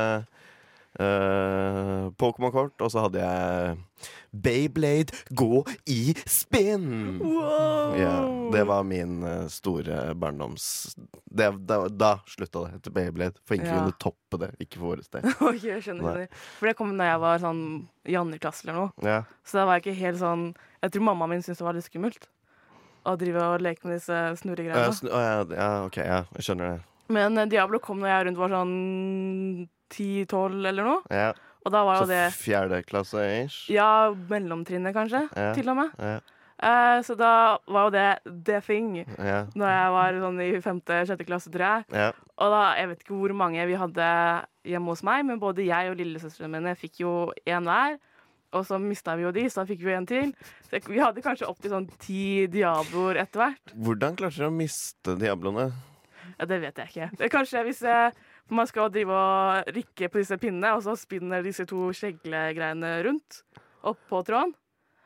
eh, 1.00 2.10
Pokémon-kort, 2.18 2.82
og 2.82 2.92
så 2.92 3.06
hadde 3.06 3.22
jeg 3.24 3.78
Bayblade 4.32 5.16
gå 5.30 5.64
i 5.90 6.14
spinn! 6.30 7.20
Wow. 7.24 7.96
Yeah, 7.98 8.28
det 8.54 8.64
var 8.70 8.84
min 8.88 9.24
eh, 9.24 9.48
store 9.54 10.14
barndoms... 10.20 10.96
Det, 11.24 11.50
da, 11.70 11.80
da 11.90 12.12
slutta 12.30 12.66
det 12.68 12.80
etter 12.82 12.96
Bayblade, 12.96 13.42
for 13.46 13.58
ingen 13.58 13.70
Ja. 13.72 13.80
kunne 13.82 13.98
toppe 14.02 14.42
det. 14.44 14.52
Ikke 14.64 14.80
for 14.82 14.94
våre 14.94 15.06
sted. 15.06 15.26
okay, 15.40 15.72
jeg 15.76 15.86
skjønner. 15.88 16.24
Nei. 16.24 16.42
For 16.60 16.70
det 16.70 16.78
kom 16.80 16.96
da 17.00 17.12
jeg 17.12 17.22
var 17.24 17.44
sånn 17.44 17.62
i 18.08 18.18
andre 18.20 18.40
klasse 18.42 18.66
eller 18.66 18.82
noe. 18.82 18.90
Ja. 19.06 19.22
Så 19.48 19.62
da 19.62 19.68
var 19.68 19.80
jeg 19.80 19.88
ikke 19.88 20.02
helt 20.02 20.20
sånn 20.22 20.50
Jeg 20.84 20.94
tror 20.94 21.08
mammaen 21.10 21.34
min 21.34 21.42
syntes 21.46 21.60
det 21.60 21.66
var 21.68 21.76
litt 21.78 21.88
skummelt 21.88 22.28
å 23.08 23.16
drive 23.20 23.44
og 23.54 23.64
leke 23.64 23.88
med 23.88 23.98
disse 23.98 24.18
snurregreiene. 24.42 24.90
Uh, 24.92 24.96
snu, 24.96 25.10
ja, 25.10 25.40
ja, 25.56 25.70
OK, 25.88 25.98
ja, 26.04 26.20
jeg 26.38 26.48
skjønner 26.50 26.74
det. 26.76 26.80
Men 27.16 27.40
eh, 27.40 27.48
Diablo 27.48 27.80
kom 27.80 28.02
når 28.04 28.12
jeg 28.12 28.26
rundt 28.28 28.42
var 28.42 28.52
sånn 28.52 28.74
10-12 29.94 30.66
eller 30.72 30.84
noe. 30.84 31.02
Ja, 31.12 31.34
Og 31.66 31.72
da 31.74 31.84
var 31.84 31.98
så 32.00 32.06
jo 32.08 32.12
det 32.14 32.24
fjerde 32.38 32.82
klasse 32.88 33.24
ish. 33.44 33.70
Ja, 33.74 34.14
mellomtrinnet 34.30 34.94
kanskje, 34.96 35.28
Ja. 35.36 35.54
til 35.54 35.70
og 35.70 35.76
med. 35.84 35.92
Ja, 36.00 36.20
Eh, 36.60 37.04
så 37.06 37.14
da 37.16 37.60
var 37.70 37.84
jo 37.86 37.90
det 37.94 38.44
the 38.48 38.60
thing 38.66 38.96
ja, 39.06 39.44
når 39.54 39.68
jeg 39.70 39.92
var 39.94 40.16
sånn 40.24 40.40
i 40.42 40.48
femte-sjette 40.60 41.24
klasse, 41.28 41.52
tror 41.54 41.62
jeg. 41.68 41.86
ja. 41.94 42.08
Og 42.40 42.50
da, 42.50 42.74
jeg 42.80 42.88
vet 42.90 43.04
ikke 43.04 43.14
hvor 43.20 43.34
mange 43.38 43.62
vi 43.68 43.76
hadde 43.78 44.08
hjemme 44.66 44.90
hos 44.90 45.04
meg, 45.06 45.24
men 45.28 45.38
både 45.38 45.68
jeg 45.68 45.92
og 45.92 45.98
lillesøstrene 46.00 46.50
mine 46.50 46.74
fikk 46.76 47.02
jo 47.04 47.32
en 47.46 47.64
hver. 47.70 48.00
Og 48.54 48.66
så 48.66 48.80
mista 48.82 49.14
vi 49.16 49.22
jo 49.28 49.32
de, 49.32 49.44
så 49.52 49.62
da 49.62 49.66
fikk 49.70 49.84
vi 49.86 49.94
en 49.94 50.06
til. 50.10 50.34
Så 50.66 50.82
vi 50.90 50.98
hadde 50.98 51.22
kanskje 51.22 51.46
opptil 51.46 51.70
sånn 51.76 51.86
ti 52.02 52.48
Diabloer 52.50 53.22
etter 53.22 53.38
hvert. 53.44 53.76
Hvordan 53.78 54.18
klarte 54.18 54.40
dere 54.42 54.50
å 54.50 54.58
miste 54.58 55.14
Diabloene? 55.22 55.68
Ja, 56.40 56.46
det 56.50 56.60
vet 56.62 56.76
jeg 56.82 56.90
ikke. 56.90 57.12
Det 57.22 57.30
kanskje 57.38 57.64
hvis 57.70 57.84
eh, 57.86 58.10
man 58.54 58.68
skal 58.70 58.92
drive 58.94 59.14
og 59.14 59.74
rikke 59.76 60.10
på 60.12 60.22
disse 60.22 60.38
pinnene, 60.42 60.76
og 60.78 60.86
så 60.86 60.96
spinner 61.00 61.44
disse 61.46 61.66
to 61.68 61.90
skjeglegreiene 61.96 62.94
rundt 63.08 63.42
oppå 63.88 64.24
tråden. 64.28 64.56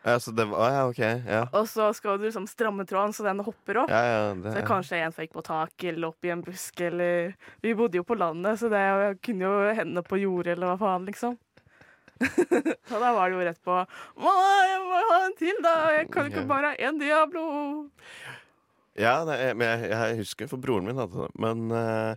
Ja, 0.02 0.16
så 0.20 0.32
det 0.34 0.48
var, 0.50 0.72
ja, 0.74 0.86
OK. 0.90 1.00
Ja, 1.30 1.42
Og 1.54 1.68
så 1.70 1.92
skal 1.94 2.18
du 2.18 2.24
liksom 2.26 2.48
stramme 2.50 2.88
tråden 2.90 3.14
så 3.14 3.22
den 3.28 3.44
hopper 3.46 3.84
opp. 3.84 3.92
ja, 3.94 4.00
ja 4.02 4.34
det, 4.34 4.54
Så 4.56 4.64
kanskje 4.66 4.98
en 4.98 5.14
fikk 5.14 5.36
på 5.36 5.44
taket 5.46 5.92
eller 5.94 6.10
opp 6.10 6.26
i 6.26 6.32
en 6.34 6.42
busk 6.42 6.82
eller 6.82 7.36
Vi 7.62 7.76
bodde 7.78 8.00
jo 8.00 8.04
på 8.04 8.18
landet, 8.18 8.58
så 8.58 8.70
det 8.70 9.22
kunne 9.22 9.46
jo 9.46 9.76
hende 9.78 10.02
på 10.02 10.18
jordet 10.18 10.56
eller 10.56 10.74
hva 10.74 10.80
faen, 10.82 11.06
liksom. 11.06 11.38
så 12.90 12.98
da 13.02 13.14
var 13.14 13.30
det 13.30 13.38
jo 13.38 13.46
rett 13.46 13.62
på 13.66 13.76
Må, 14.22 14.34
jeg 14.66 14.82
må 14.86 14.98
ha 15.10 15.20
en 15.26 15.38
til, 15.38 15.62
da! 15.62 15.76
Jeg 15.98 16.10
kan 16.14 16.28
ikke 16.30 16.48
bare 16.50 16.74
ha 16.74 16.90
én 16.90 17.00
Diablo! 17.02 17.46
Ja, 19.00 19.22
er- 19.24 19.54
men 19.56 19.68
jeg, 19.82 19.90
jeg 19.92 20.18
husker, 20.20 20.48
for 20.52 20.58
broren 20.60 20.84
min 20.90 20.98
hadde 21.00 21.16
det. 21.16 21.30
Men 21.40 21.72
uh, 21.72 22.16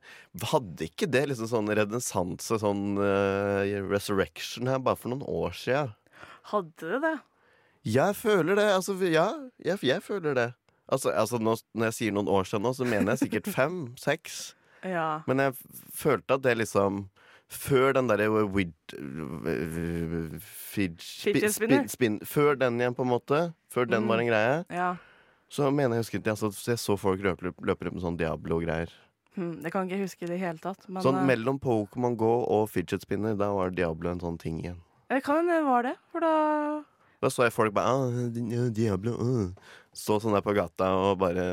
hadde 0.50 0.88
ikke 0.88 1.06
det 1.06 1.28
liksom 1.30 1.46
sånn 1.52 1.70
redensanse, 1.70 2.58
sånn 2.58 2.96
uh, 2.98 3.62
resurrection 3.92 4.66
her, 4.66 4.80
bare 4.82 4.96
for 4.98 5.12
noen 5.14 5.22
år 5.30 5.54
sia? 5.54 5.84
Hadde 6.50 6.90
det 6.96 7.00
det? 7.04 7.14
Jeg 7.94 8.16
føler 8.18 8.56
det. 8.58 8.66
Altså, 8.74 8.96
ja, 9.06 9.28
jeg, 9.62 9.78
jeg 9.86 10.02
føler 10.02 10.34
det. 10.34 10.48
Altså, 10.90 11.12
altså 11.16 11.38
nå, 11.40 11.54
Når 11.74 11.86
jeg 11.92 11.94
sier 11.96 12.12
noen 12.12 12.28
år 12.28 12.44
siden 12.48 12.62
nå, 12.66 12.74
så 12.76 12.84
mener 12.84 13.14
jeg 13.14 13.22
sikkert 13.28 13.52
fem, 13.58 13.78
seks. 14.00 14.54
Ja. 14.84 15.20
Men 15.30 15.40
jeg 15.40 15.54
følte 15.96 16.36
at 16.36 16.42
det 16.44 16.58
liksom 16.60 17.06
Før 17.54 17.92
den 17.94 18.08
derre 18.10 18.26
wid... 18.50 18.72
Fidget 20.44 21.54
spinner? 21.54 21.86
spin, 21.88 22.18
Før 22.26 22.56
den 22.58 22.80
igjen, 22.80 22.94
på 22.96 23.04
en 23.04 23.10
måte. 23.12 23.40
Før 23.72 23.86
den 23.88 24.02
Mm. 24.04 24.08
var 24.08 24.18
en 24.22 24.26
greie. 24.32 24.64
ja. 24.70 24.94
Så 25.54 25.70
mener 25.70 25.98
jeg 25.98 26.06
husker 26.06 26.18
ikke 26.18 26.34
altså, 26.34 26.50
så 26.50 26.72
Jeg 26.72 26.82
så 26.82 26.96
folk 26.98 27.22
løpe, 27.22 27.52
løpe 27.62 27.86
rundt 27.86 27.98
med 27.98 28.02
sånn 28.02 28.18
Diablo-greier. 28.18 28.90
Hmm, 29.34 29.56
det 29.62 29.70
kan 29.74 29.86
ikke 29.86 29.98
jeg 29.98 30.08
huske 30.08 30.26
i 30.26 30.30
det 30.30 30.38
hele 30.40 30.58
tatt. 30.62 30.86
Men 30.88 31.02
Sånn 31.02 31.20
eh, 31.20 31.26
mellom 31.26 31.60
Pokémon 31.62 32.16
Go 32.18 32.32
og 32.42 32.68
fidget 32.70 33.02
spinner, 33.06 33.36
da 33.38 33.50
var 33.54 33.74
Diablo 33.74 34.12
en 34.12 34.22
sånn 34.22 34.38
ting 34.40 34.60
igjen. 34.62 34.80
det 35.10 35.20
kan 35.26 35.46
det 35.46 35.60
var 35.66 35.86
det, 35.86 35.94
for 36.10 36.24
da 36.24 36.34
Da 37.22 37.30
så 37.30 37.46
jeg 37.46 37.54
folk 37.54 37.74
bare 37.74 37.94
ah, 37.94 38.70
Diablo 38.74 39.14
uh. 39.16 39.74
Stå 39.94 40.18
sånn 40.22 40.34
der 40.34 40.42
på 40.44 40.54
gata 40.56 40.90
og 40.98 41.20
bare 41.22 41.46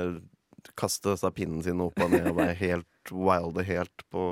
kaste 0.78 1.14
seg 1.18 1.34
pinnen 1.38 1.62
sin 1.66 1.82
opp 1.82 1.98
og 2.02 2.14
ned 2.14 2.30
og 2.32 2.40
være 2.42 2.58
helt 2.66 3.14
wilde 3.14 3.66
helt 3.66 4.06
på 4.14 4.24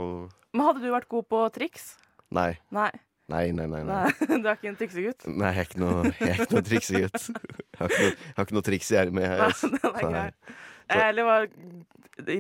Men 0.54 0.66
hadde 0.66 0.82
du 0.82 0.90
vært 0.94 1.10
god 1.10 1.30
på 1.30 1.44
triks? 1.54 1.94
Nei. 2.34 2.52
Nei. 2.74 2.92
Nei, 3.29 3.51
nei, 3.53 3.67
nei. 3.69 3.83
nei. 3.86 3.98
Nei. 4.09 4.39
Du 4.41 4.48
er 4.50 4.55
ikke 4.57 4.71
en 4.71 4.77
triksegutt? 4.79 5.27
Nei, 5.29 5.51
jeg 5.53 5.63
er 5.63 5.67
ikke 5.69 5.81
noe, 5.83 6.13
jeg 6.17 6.29
er 6.33 6.43
ikke 6.43 6.57
noe 6.57 6.65
triksegutt. 6.65 7.27
Jeg 7.79 7.86
har 7.86 7.93
ikke 7.93 8.03
noe, 8.03 8.29
har 8.36 8.48
ikke 8.48 8.55
noe 8.57 8.65
triks 8.67 8.88
i 8.91 8.95
ermet. 9.00 9.24
Nei, 9.24 9.36
jeg. 9.39 9.59
den 9.71 9.86
er 9.88 10.01
grei. 10.03 10.55
Jeg 10.89 11.03
heller 11.05 11.27
var 11.29 11.45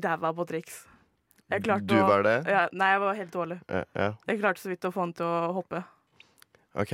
ræva 0.03 0.31
på 0.35 0.45
triks. 0.49 0.81
Du 1.49 1.95
å 1.95 2.01
var 2.05 2.25
det? 2.27 2.33
Ja, 2.45 2.65
nei, 2.75 2.89
jeg 2.91 3.01
var 3.01 3.15
helt 3.17 3.31
dårlig. 3.33 3.55
Ja, 3.71 3.85
ja. 3.97 4.09
Jeg 4.27 4.41
klarte 4.41 4.61
så 4.61 4.69
vidt 4.69 4.85
å 4.85 4.91
få 4.93 5.05
han 5.05 5.13
til 5.17 5.25
å 5.25 5.53
hoppe. 5.55 5.79
OK. 6.77 6.91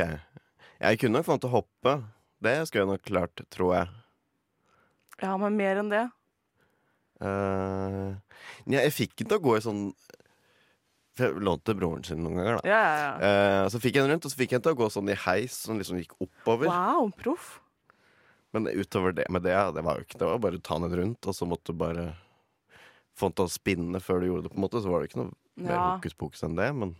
Jeg 0.80 1.00
kunne 1.02 1.18
nok 1.18 1.26
få 1.28 1.36
han 1.36 1.42
til 1.44 1.50
å 1.50 1.56
hoppe. 1.58 1.96
Det 2.46 2.54
skulle 2.68 2.86
jeg 2.86 2.92
nok 2.94 3.04
klart, 3.10 3.44
tror 3.52 3.74
jeg. 3.76 3.90
Ja, 5.24 5.34
men 5.42 5.58
mer 5.58 5.82
enn 5.82 5.92
det. 5.92 6.06
Uh, 7.24 8.16
ja, 8.68 8.84
jeg 8.84 8.94
fikk 8.96 9.18
den 9.20 9.32
til 9.32 9.40
å 9.40 9.44
gå 9.44 9.58
i 9.58 9.64
sånn 9.64 9.84
for 11.16 11.26
Jeg 11.30 11.42
lånte 11.48 11.76
broren 11.80 12.04
sin 12.06 12.20
noen 12.24 12.36
ganger, 12.40 12.58
da. 12.60 12.70
Ja, 12.70 12.80
ja, 12.82 12.96
ja. 13.20 13.30
Eh, 13.64 13.68
så 13.72 13.80
fikk 13.80 13.96
jeg 13.96 14.04
den 14.04 14.12
rundt, 14.16 14.26
og 14.28 14.32
så 14.34 14.40
fikk 14.42 14.52
jeg 14.52 14.60
den 14.62 14.66
til 14.68 14.76
å 14.76 14.80
gå 14.84 14.90
sånn 14.92 15.12
i 15.14 15.16
heis, 15.26 15.56
som 15.66 15.80
liksom 15.80 15.98
gikk 16.02 16.16
oppover. 16.20 16.68
Wow, 16.68 17.10
proff. 17.22 17.62
Men 18.56 18.68
utover 18.72 19.12
det 19.16 19.26
med 19.30 19.44
det, 19.44 19.56
det 19.76 19.84
var 19.84 19.98
jo 20.00 20.06
ikke 20.06 20.20
Det 20.22 20.28
var 20.30 20.38
bare 20.40 20.60
å 20.60 20.64
ta 20.64 20.78
den 20.80 20.94
rundt, 20.96 21.28
og 21.28 21.36
så 21.36 21.48
måtte 21.48 21.74
du 21.74 21.80
bare 21.80 22.06
få 23.16 23.28
den 23.32 23.36
til 23.40 23.48
å 23.48 23.52
spinne 23.52 24.00
før 24.04 24.20
du 24.22 24.28
gjorde 24.28 24.44
det, 24.48 24.52
på 24.52 24.60
en 24.60 24.64
måte. 24.68 24.82
Så 24.84 24.92
var 24.92 25.02
det 25.04 25.10
ikke 25.12 25.24
noe 25.24 25.34
mer 25.56 25.76
Ja. 25.76 25.96
hokus 25.96 26.14
pokus 26.20 26.44
enn 26.44 26.56
det, 26.56 26.70
men 26.76 26.96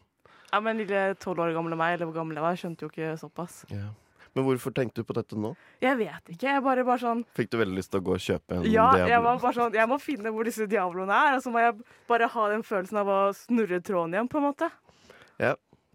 ja, 0.54 0.60
men 0.64 0.78
lille 0.80 1.16
tolv 1.20 1.40
år 1.44 1.52
gamle 1.54 1.76
meg, 1.76 1.96
eller 1.98 2.08
hvor 2.08 2.16
gammel 2.22 2.38
jeg 2.40 2.44
var, 2.46 2.56
skjønte 2.56 2.86
jo 2.86 2.90
ikke 2.94 3.18
såpass. 3.20 3.66
ja. 3.70 3.90
Men 4.36 4.44
hvorfor 4.44 4.74
tenkte 4.76 5.02
du 5.02 5.08
på 5.08 5.16
dette 5.16 5.38
nå? 5.40 5.54
Jeg 5.84 5.96
vet 6.00 6.34
ikke. 6.34 6.48
Jeg 6.50 6.64
bare, 6.64 6.84
bare 6.88 7.00
sånn 7.00 7.22
Fikk 7.38 7.54
du 7.54 7.60
veldig 7.62 7.78
lyst 7.80 7.94
til 7.94 8.02
å 8.02 8.06
gå 8.06 8.18
og 8.18 8.24
kjøpe 8.26 8.58
en 8.58 8.66
Ja, 8.68 8.90
jeg 9.08 9.22
var 9.24 9.40
bare 9.40 9.56
sånn 9.56 9.78
Jeg 9.78 9.88
må 9.88 10.00
finne 10.04 10.34
hvor 10.36 10.48
disse 10.48 10.68
diabloene 10.68 11.20
er, 11.28 11.38
og 11.38 11.46
så 11.46 11.54
må 11.54 11.64
jeg 11.64 11.78
bare 12.10 12.28
ha 12.34 12.50
den 12.52 12.66
følelsen 12.68 13.00
av 13.00 13.12
å 13.12 13.20
snurre 13.38 13.80
tråden 13.80 14.18
igjen, 14.18 14.32
på 14.32 14.42
en 14.42 14.50
måte. 14.50 14.72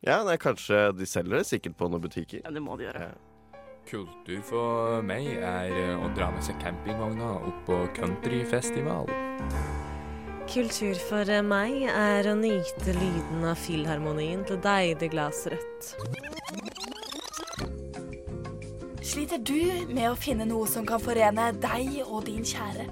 Ja, 0.01 0.23
nei, 0.25 0.39
kanskje 0.41 0.95
de 0.97 1.05
selger 1.05 1.43
det 1.43 1.49
sikkert 1.51 1.77
på 1.77 1.91
noen 1.93 2.01
butikker. 2.01 2.41
Ja, 2.47 2.53
det 2.55 2.63
må 2.65 2.79
de 2.81 2.89
gjøre. 2.89 3.11
Ja. 3.11 3.61
Kultur 3.91 4.41
for 4.47 5.03
meg 5.05 5.27
er 5.35 5.97
å 5.99 6.09
dra 6.17 6.31
med 6.33 6.45
seg 6.47 6.57
campingvogna 6.63 7.35
opp 7.51 7.61
på 7.67 7.79
countryfestival. 7.99 9.11
Kultur 10.51 10.97
for 11.09 11.33
meg 11.47 11.85
er 11.91 12.31
å 12.31 12.37
nyte 12.39 12.95
lyden 12.97 13.45
av 13.51 13.61
filharmonien 13.61 14.47
til 14.49 14.61
deilig 14.65 15.11
glass 15.13 15.45
rødt. 15.53 15.93
Sliter 19.11 19.40
du 19.43 19.88
med 19.90 20.05
å 20.07 20.14
finne 20.14 20.45
noe 20.47 20.69
som 20.71 20.85
kan 20.87 21.00
forene 21.02 21.49
deg 21.59 21.97
og 22.05 22.29
din 22.29 22.45
kjære? 22.47 22.85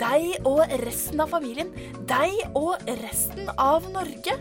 Deg 0.00 0.46
og 0.48 0.62
resten 0.80 1.20
av 1.20 1.34
familien? 1.34 1.68
Deg 2.08 2.32
og 2.56 2.80
resten 3.02 3.50
av 3.60 3.84
Norge? 3.92 4.38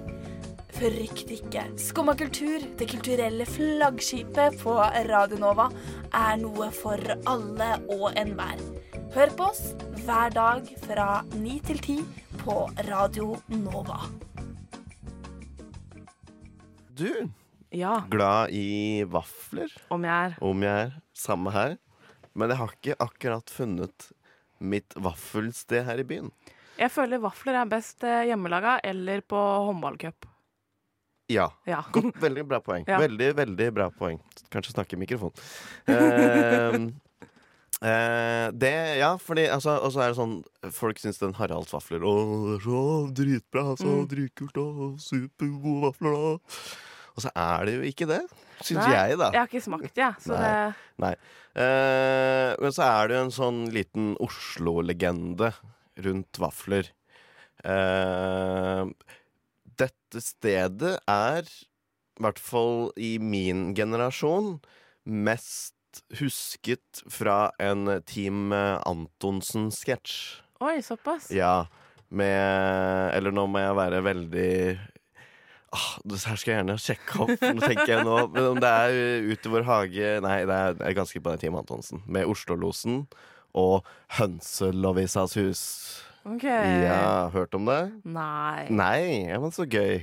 Frykt 0.78 1.34
ikke. 1.36 1.66
Skumma 1.80 2.16
kultur, 2.16 2.64
det 2.80 2.88
kulturelle 2.88 3.44
flaggskipet 3.50 4.62
på 4.64 4.78
Radio 5.10 5.42
Nova, 5.44 5.68
er 6.16 6.40
noe 6.40 6.70
for 6.76 7.04
alle 7.28 7.72
og 7.92 8.08
enhver. 8.16 8.64
Hør 9.16 9.36
på 9.36 9.52
oss 9.52 9.64
hver 10.06 10.32
dag 10.36 10.68
fra 10.88 11.10
ni 11.36 11.60
til 11.68 11.84
ti 11.84 11.98
på 12.46 12.62
Radio 12.88 13.34
Nova. 13.52 14.06
Du, 16.96 17.28
Ja, 17.76 18.06
glad 18.08 18.56
i 18.56 19.04
vafler? 19.04 19.68
om 19.92 20.06
jeg 20.08 20.30
er. 20.30 20.38
Om 20.40 20.64
jeg 20.64 20.86
er. 20.86 21.02
Samme 21.16 21.54
her. 21.56 21.78
Men 22.36 22.52
jeg 22.52 22.60
har 22.60 22.76
ikke 22.76 22.98
akkurat 23.00 23.52
funnet 23.54 24.10
mitt 24.60 24.96
vaffelsted 25.00 25.86
her 25.88 26.00
i 26.02 26.08
byen. 26.08 26.32
Jeg 26.76 26.92
føler 26.92 27.22
vafler 27.24 27.56
er 27.62 27.70
best 27.72 28.04
eh, 28.04 28.26
hjemmelaga 28.30 28.78
eller 28.84 29.22
på 29.24 29.40
håndballcup. 29.70 30.28
Ja. 31.32 31.48
Ja. 31.66 31.80
Godt, 31.96 32.20
veldig 32.22 32.44
bra 32.52 32.60
poeng. 32.62 32.84
Ja. 32.92 33.00
Veldig, 33.02 33.32
veldig 33.40 33.70
bra 33.74 33.88
poeng. 33.96 34.20
Kanskje 34.54 34.76
snakke 34.76 34.98
i 34.98 35.00
mikrofon. 35.02 35.32
Eh, 35.90 36.76
eh, 37.90 38.48
det, 38.54 38.74
ja, 39.00 39.14
fordi 39.22 39.48
altså, 39.52 39.78
Og 39.82 39.96
så 39.96 40.04
er 40.04 40.12
det 40.12 40.20
sånn 40.20 40.36
Folk 40.76 41.00
syns 41.02 41.20
den 41.22 41.34
Haralds 41.40 41.74
vafler 41.74 42.04
Å, 42.06 42.14
så 42.64 42.84
dritbra, 43.16 43.66
så 43.80 43.96
Mm. 43.96 44.06
dritkult, 44.12 44.60
supergode 45.02 45.90
vafler, 45.90 46.20
da. 46.20 46.60
Og 47.16 47.24
så 47.24 47.32
er 47.32 47.66
det 47.70 47.74
jo 47.78 47.88
ikke 47.88 48.08
det, 48.12 48.22
syns 48.62 48.84
Nei, 48.84 48.94
jeg, 48.94 49.18
da. 49.22 49.32
Jeg 49.34 49.42
har 49.42 49.50
ikke 49.50 49.66
smakt 49.66 49.90
det, 49.90 50.04
jeg. 50.04 50.22
Så 50.26 50.36
Nei. 50.36 50.46
det 51.12 51.18
Eh, 51.56 52.52
men 52.60 52.74
så 52.76 52.84
er 52.84 53.08
det 53.08 53.16
jo 53.16 53.26
en 53.26 53.34
sånn 53.34 53.60
liten 53.72 54.12
Oslo-legende 54.24 55.54
rundt 56.04 56.40
vafler. 56.42 56.90
Eh, 57.64 58.82
dette 59.80 60.24
stedet 60.24 60.98
er, 61.12 61.48
i 61.48 62.26
hvert 62.26 62.42
fall 62.42 62.92
i 63.00 63.16
min 63.24 63.70
generasjon, 63.78 64.58
mest 65.08 65.74
husket 66.20 67.06
fra 67.08 67.54
en 67.64 67.88
Team 68.04 68.52
Antonsen-sketsj. 68.52 70.42
Oi, 70.66 70.82
såpass? 70.84 71.30
Ja, 71.36 71.68
med 72.16 73.12
Eller 73.16 73.34
nå 73.36 73.44
må 73.52 73.60
jeg 73.60 73.76
være 73.76 74.04
veldig 74.04 74.52
ah, 75.76 75.86
Det 76.08 76.22
her 76.26 76.40
skal 76.40 76.52
jeg 76.54 76.60
gjerne 76.62 76.78
sjekke 76.82 77.20
opp. 77.26 77.44
Nå 77.44 77.62
tenker 77.64 77.92
jeg 77.92 78.06
nå 78.08 78.16
Men 78.34 78.50
om 78.54 78.60
det 78.64 78.72
er 78.72 79.28
Ut 79.30 79.46
i 79.48 79.52
vår 79.54 79.68
hage 79.68 80.16
Nei, 80.26 80.38
det 80.50 80.58
er, 80.80 80.96
ganske 80.98 81.22
på 81.22 81.34
den 81.36 81.44
Team 81.44 81.58
Antonsen. 81.60 82.02
Med 82.08 82.28
Oslo-losen 82.32 83.04
og 83.56 83.86
Hønselovisas 84.18 85.38
hus. 85.40 85.62
OK. 86.28 86.44
Ja, 86.44 87.30
hørt 87.32 87.54
om 87.56 87.70
det? 87.70 87.80
Nei. 88.04 88.66
Nei, 88.74 89.00
ja, 89.30 89.38
men 89.40 89.54
så 89.56 89.64
gøy. 89.64 90.02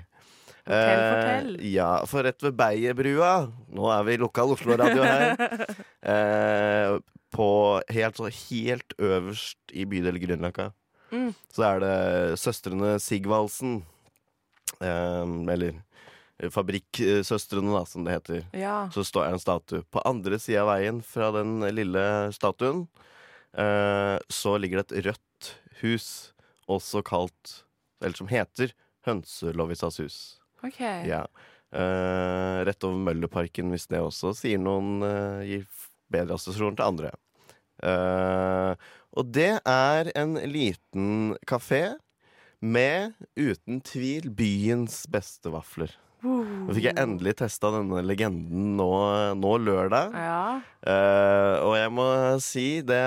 Fortell, 0.62 1.02
fortell. 1.02 1.50
Eh, 1.58 1.72
ja, 1.74 1.88
for 2.08 2.22
rett 2.24 2.38
ved 2.46 2.54
Beierbrua 2.54 3.32
Nå 3.74 3.88
er 3.90 4.04
vi 4.06 4.14
lokal 4.22 4.54
Oslo-radio 4.54 5.02
her. 5.02 5.34
eh, 6.14 6.94
på 7.34 7.48
helt, 7.92 8.20
så 8.20 8.30
helt 8.30 8.94
øverst 9.00 9.74
i 9.74 9.84
bydel 9.88 10.20
Grünerløkka 10.22 10.70
Mm. 11.12 11.34
så 11.52 11.64
er 11.66 11.80
det 11.82 12.38
søstrene 12.40 12.94
Sigvaldsen. 12.96 13.82
Eh, 14.80 15.32
eller 15.52 15.80
Fabrikksøstrene, 16.50 17.70
da, 17.70 17.84
som 17.86 18.06
det 18.06 18.16
heter. 18.16 18.44
Ja. 18.56 18.90
Så 18.94 19.04
står 19.06 19.26
det 19.26 19.32
en 19.36 19.42
statue. 19.42 19.84
På 19.94 20.02
andre 20.08 20.38
sida 20.42 20.64
av 20.64 20.72
veien 20.72 21.02
fra 21.06 21.30
den 21.36 21.60
lille 21.74 22.04
statuen 22.34 22.86
eh, 23.54 24.18
så 24.32 24.56
ligger 24.58 24.82
det 24.82 24.88
et 24.90 25.06
rødt 25.10 25.52
hus, 25.82 26.08
også 26.70 27.02
kalt 27.02 27.64
Eller 28.02 28.16
som 28.18 28.30
heter 28.30 28.72
Hønselovisas 29.06 29.98
hus. 30.02 30.18
OK. 30.62 30.80
Ja. 31.06 31.24
Eh, 31.72 32.58
rett 32.66 32.84
over 32.84 32.98
Møllerparken, 33.06 33.70
hvis 33.72 33.88
det 33.90 34.02
også 34.02 34.34
sier 34.36 34.60
noen 34.62 35.02
eh, 35.06 35.44
Gir 35.48 35.66
bedre 36.12 36.36
assosiasjoner 36.36 36.78
til 36.78 36.86
andre. 36.86 37.12
Eh, 37.82 38.90
og 39.18 39.30
det 39.34 39.54
er 39.68 40.10
en 40.18 40.36
liten 40.50 41.36
kafé 41.48 41.94
med 42.62 43.12
uten 43.36 43.80
tvil 43.84 44.30
byens 44.38 45.02
beste 45.10 45.50
vafler. 45.52 45.90
Nå 46.22 46.70
fikk 46.70 46.84
jeg 46.86 46.98
endelig 47.02 47.32
testa 47.40 47.72
denne 47.74 47.98
legenden 48.06 48.76
nå, 48.78 48.86
nå 49.34 49.52
lørdag. 49.58 50.12
Ja. 50.14 50.60
Eh, 50.86 51.56
og 51.66 51.74
jeg 51.74 51.90
må 51.90 52.06
si 52.44 52.66
det, 52.86 53.02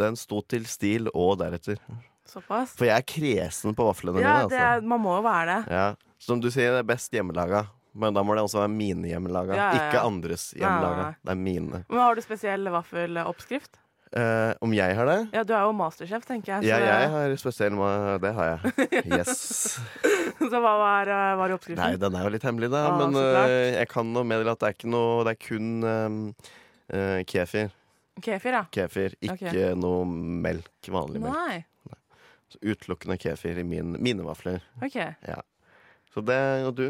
den 0.00 0.18
sto 0.18 0.40
til 0.42 0.66
stil 0.66 1.06
og 1.14 1.36
deretter. 1.44 1.78
Såpass. 2.26 2.74
For 2.74 2.88
jeg 2.88 2.98
er 2.98 3.06
kresen 3.06 3.76
på 3.78 3.86
vaflene 3.86 4.18
Ja, 4.24 4.40
mine. 4.42 4.50
det 4.50 4.58
Altså. 4.58 4.74
er, 4.82 4.88
man 4.90 5.00
må 5.06 5.14
jo 5.20 5.22
være 5.28 5.46
det. 5.52 5.72
Ja. 5.78 5.86
Som 6.18 6.40
du 6.42 6.50
sier, 6.50 6.74
det 6.74 6.82
er 6.82 6.90
best 6.90 7.14
hjemmelaga. 7.14 7.68
Men 7.96 8.12
da 8.12 8.20
må 8.26 8.34
det 8.36 8.42
også 8.44 8.58
være 8.64 8.74
mine 8.74 9.06
hjemmelaga. 9.08 9.54
Ikke 9.78 10.02
andres 10.02 10.50
hjemmelaga. 10.58 11.14
Det 11.22 11.30
er 11.32 11.38
mine. 11.40 11.84
Men 11.88 11.98
Har 12.02 12.18
du 12.18 12.20
spesiell 12.26 12.66
vaffeloppskrift? 12.74 13.78
Eh, 14.14 14.52
om 14.62 14.70
jeg 14.70 14.94
har 14.94 15.08
det? 15.08 15.16
Ja, 15.34 15.42
du 15.42 15.50
er 15.56 15.64
jo 15.66 15.72
masterchef, 15.74 16.22
tenker 16.26 16.54
jeg. 16.54 16.62
Så, 16.62 16.68
Ja, 16.70 16.98
jeg 17.02 17.08
har 17.10 17.32
spesiell 17.40 17.78
Det 18.22 18.32
har 18.36 18.52
jeg. 18.52 19.02
Yes. 19.10 19.80
så 20.38 20.60
hva 20.62 20.74
var, 20.78 21.10
eh, 21.10 21.32
var 21.40 21.54
oppskriften? 21.56 21.82
Nei, 21.82 21.96
den 21.98 22.14
er 22.14 22.28
jo 22.28 22.30
litt 22.36 22.46
hemmelig, 22.46 22.70
da. 22.70 22.84
Ah, 22.86 23.00
men 23.00 23.18
uh, 23.18 23.48
jeg 23.74 23.90
kan 23.90 24.12
nå 24.14 24.22
meddele 24.22 24.54
at 24.54 24.62
det 24.62 24.68
er 24.68 24.76
ikke 24.78 24.92
noe 24.94 25.26
Det 25.26 25.34
er 25.34 25.40
kun 25.42 25.72
um, 25.82 26.20
uh, 26.94 27.18
kefir. 27.26 27.74
Kefir, 28.22 28.60
ja. 28.60 28.62
Kefir, 28.72 29.18
ikke 29.26 29.72
noe 29.76 30.06
melk. 30.06 30.70
Vanlig 30.86 31.24
melk. 31.26 31.34
Nei. 31.34 31.98
Så 32.46 32.62
utelukkende 32.62 33.18
kefir 33.18 33.58
i 33.58 33.66
min, 33.66 33.98
mine 33.98 34.22
vafler. 34.24 34.62
OK. 34.86 35.00
Så 36.14 36.22
det 36.24 36.40
og 36.62 36.76
du? 36.78 36.86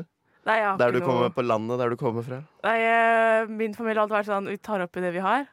Nei, 0.47 0.61
Der 0.79 0.93
du 0.93 1.01
ikke 1.01 1.09
kommer 1.09 1.27
noe 1.27 1.35
på 1.35 1.43
landet, 1.43 1.81
der 1.81 1.91
du 1.91 1.97
kommer 1.99 2.23
fra? 2.23 2.45
Nei, 2.63 2.79
Min 3.51 3.75
familie 3.75 3.99
har 3.99 4.05
alltid 4.05 4.19
vært 4.21 4.29
sånn 4.29 4.51
Vi 4.53 4.61
tar 4.63 4.85
opp 4.85 5.01
i 5.01 5.03
det 5.03 5.11
vi 5.17 5.25
har. 5.25 5.49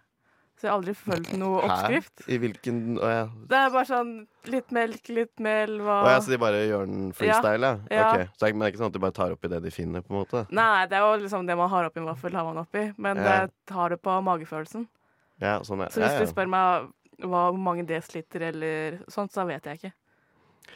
Så 0.54 0.68
jeg 0.68 0.72
har 0.72 0.78
aldri 0.78 0.94
fulgt 0.96 1.34
noe 1.36 1.62
oppskrift. 1.66 2.24
Hæ? 2.24 2.28
I 2.32 2.38
hvilken 2.40 2.78
Å 3.02 3.08
ja. 3.10 3.24
Det 3.50 3.58
er 3.60 3.72
bare 3.74 3.90
sånn 3.90 4.12
litt 4.54 4.70
melk, 4.76 5.10
litt 5.12 5.42
mel 5.44 5.74
hva 5.84 5.98
Å 6.06 6.12
ja, 6.14 6.20
så 6.24 6.32
de 6.32 6.40
bare 6.40 6.62
gjør 6.70 6.86
den 6.88 7.10
freestyle, 7.18 7.72
ja? 7.74 7.80
Ja. 7.92 8.06
Okay. 8.12 8.28
Så 8.38 8.52
men 8.52 8.62
det 8.62 8.68
er 8.68 8.74
ikke 8.74 8.82
sånn 8.84 8.94
at 8.94 8.98
de 8.98 9.04
bare 9.04 9.18
tar 9.18 9.36
opp 9.36 9.44
i 9.44 9.52
det 9.52 9.60
de 9.66 9.74
finner, 9.74 10.06
på 10.06 10.14
en 10.14 10.20
måte? 10.22 10.44
Nei, 10.54 10.86
det 10.92 11.00
er 11.00 11.04
jo 11.08 11.18
liksom 11.26 11.50
det 11.50 11.58
man 11.60 11.72
har 11.74 11.90
oppi 11.90 12.00
en 12.04 12.08
vaffel, 12.12 12.38
har 12.38 12.48
man 12.48 12.62
oppi. 12.64 12.86
Men 12.98 13.18
Ja. 13.20 13.24
det 13.48 13.54
tar 13.74 13.90
det 13.96 14.00
på 14.06 14.16
magefølelsen. 14.30 14.88
Ja, 15.42 15.58
sånn 15.66 15.84
er 15.84 15.92
Så 15.92 16.00
hvis 16.00 16.22
du 16.22 16.32
spør 16.32 16.48
meg 16.48 16.88
hva, 17.24 17.44
hvor 17.52 17.60
mange 17.60 17.86
desiliter 17.90 18.48
eller 18.54 19.00
sånt, 19.12 19.34
så 19.34 19.46
vet 19.48 19.66
jeg 19.66 19.82
ikke. 19.82 19.94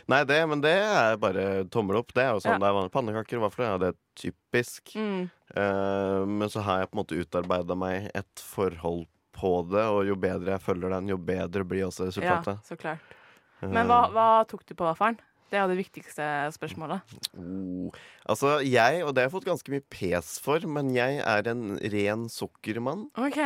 Nei, 0.08 0.24
det, 0.28 0.38
men 0.50 0.62
det 0.64 0.76
er 0.84 1.18
bare 1.20 1.66
tommel 1.72 2.00
opp. 2.02 2.12
Det 2.16 2.24
er 2.24 2.34
jo 2.36 2.42
sånn 2.44 2.60
Ja. 2.60 2.60
det 2.60 2.70
er 2.86 2.90
pannekaker 2.90 3.40
og 3.40 3.52
vafler. 3.52 3.66
Ja, 3.72 3.78
det 3.78 3.88
er 3.94 3.98
typisk. 4.16 4.94
Mm. 4.96 5.30
Uh, 5.56 6.26
men 6.26 6.50
så 6.50 6.62
har 6.62 6.80
jeg 6.82 6.92
på 6.92 6.98
en 6.98 7.04
måte 7.06 7.20
utarbeida 7.24 7.78
meg 7.78 8.12
et 8.14 8.44
forhold 8.44 9.08
på 9.38 9.54
det, 9.70 9.86
og 9.94 10.04
jo 10.10 10.18
bedre 10.20 10.56
jeg 10.58 10.64
følger 10.66 10.94
den, 10.98 11.08
jo 11.14 11.18
bedre 11.22 11.64
blir 11.68 11.86
også 11.88 12.08
Ja, 12.08 12.12
resultatet. 12.12 12.66
så 12.68 12.78
klart. 12.80 13.16
Eh, 13.62 13.70
Men 13.70 13.88
hva, 13.90 14.04
hva 14.14 14.28
tok 14.50 14.66
du 14.66 14.74
på 14.78 14.86
vaffelen? 14.90 15.20
Det 15.48 15.56
er 15.56 15.64
jo 15.64 15.72
det 15.72 15.80
viktigste 15.80 16.26
spørsmålet. 16.58 17.16
oh. 17.40 17.94
Altså, 18.28 18.58
jeg, 18.68 19.00
og 19.08 19.14
det 19.16 19.22
har 19.24 19.30
jeg 19.30 19.36
fått 19.38 19.48
ganske 19.48 19.72
mye 19.72 19.86
pes 19.94 20.34
for, 20.44 20.60
men 20.68 20.90
jeg 20.92 21.22
er 21.24 21.48
en 21.54 21.78
ren 21.94 22.26
sukkermann. 22.34 23.06
OK. 23.16 23.40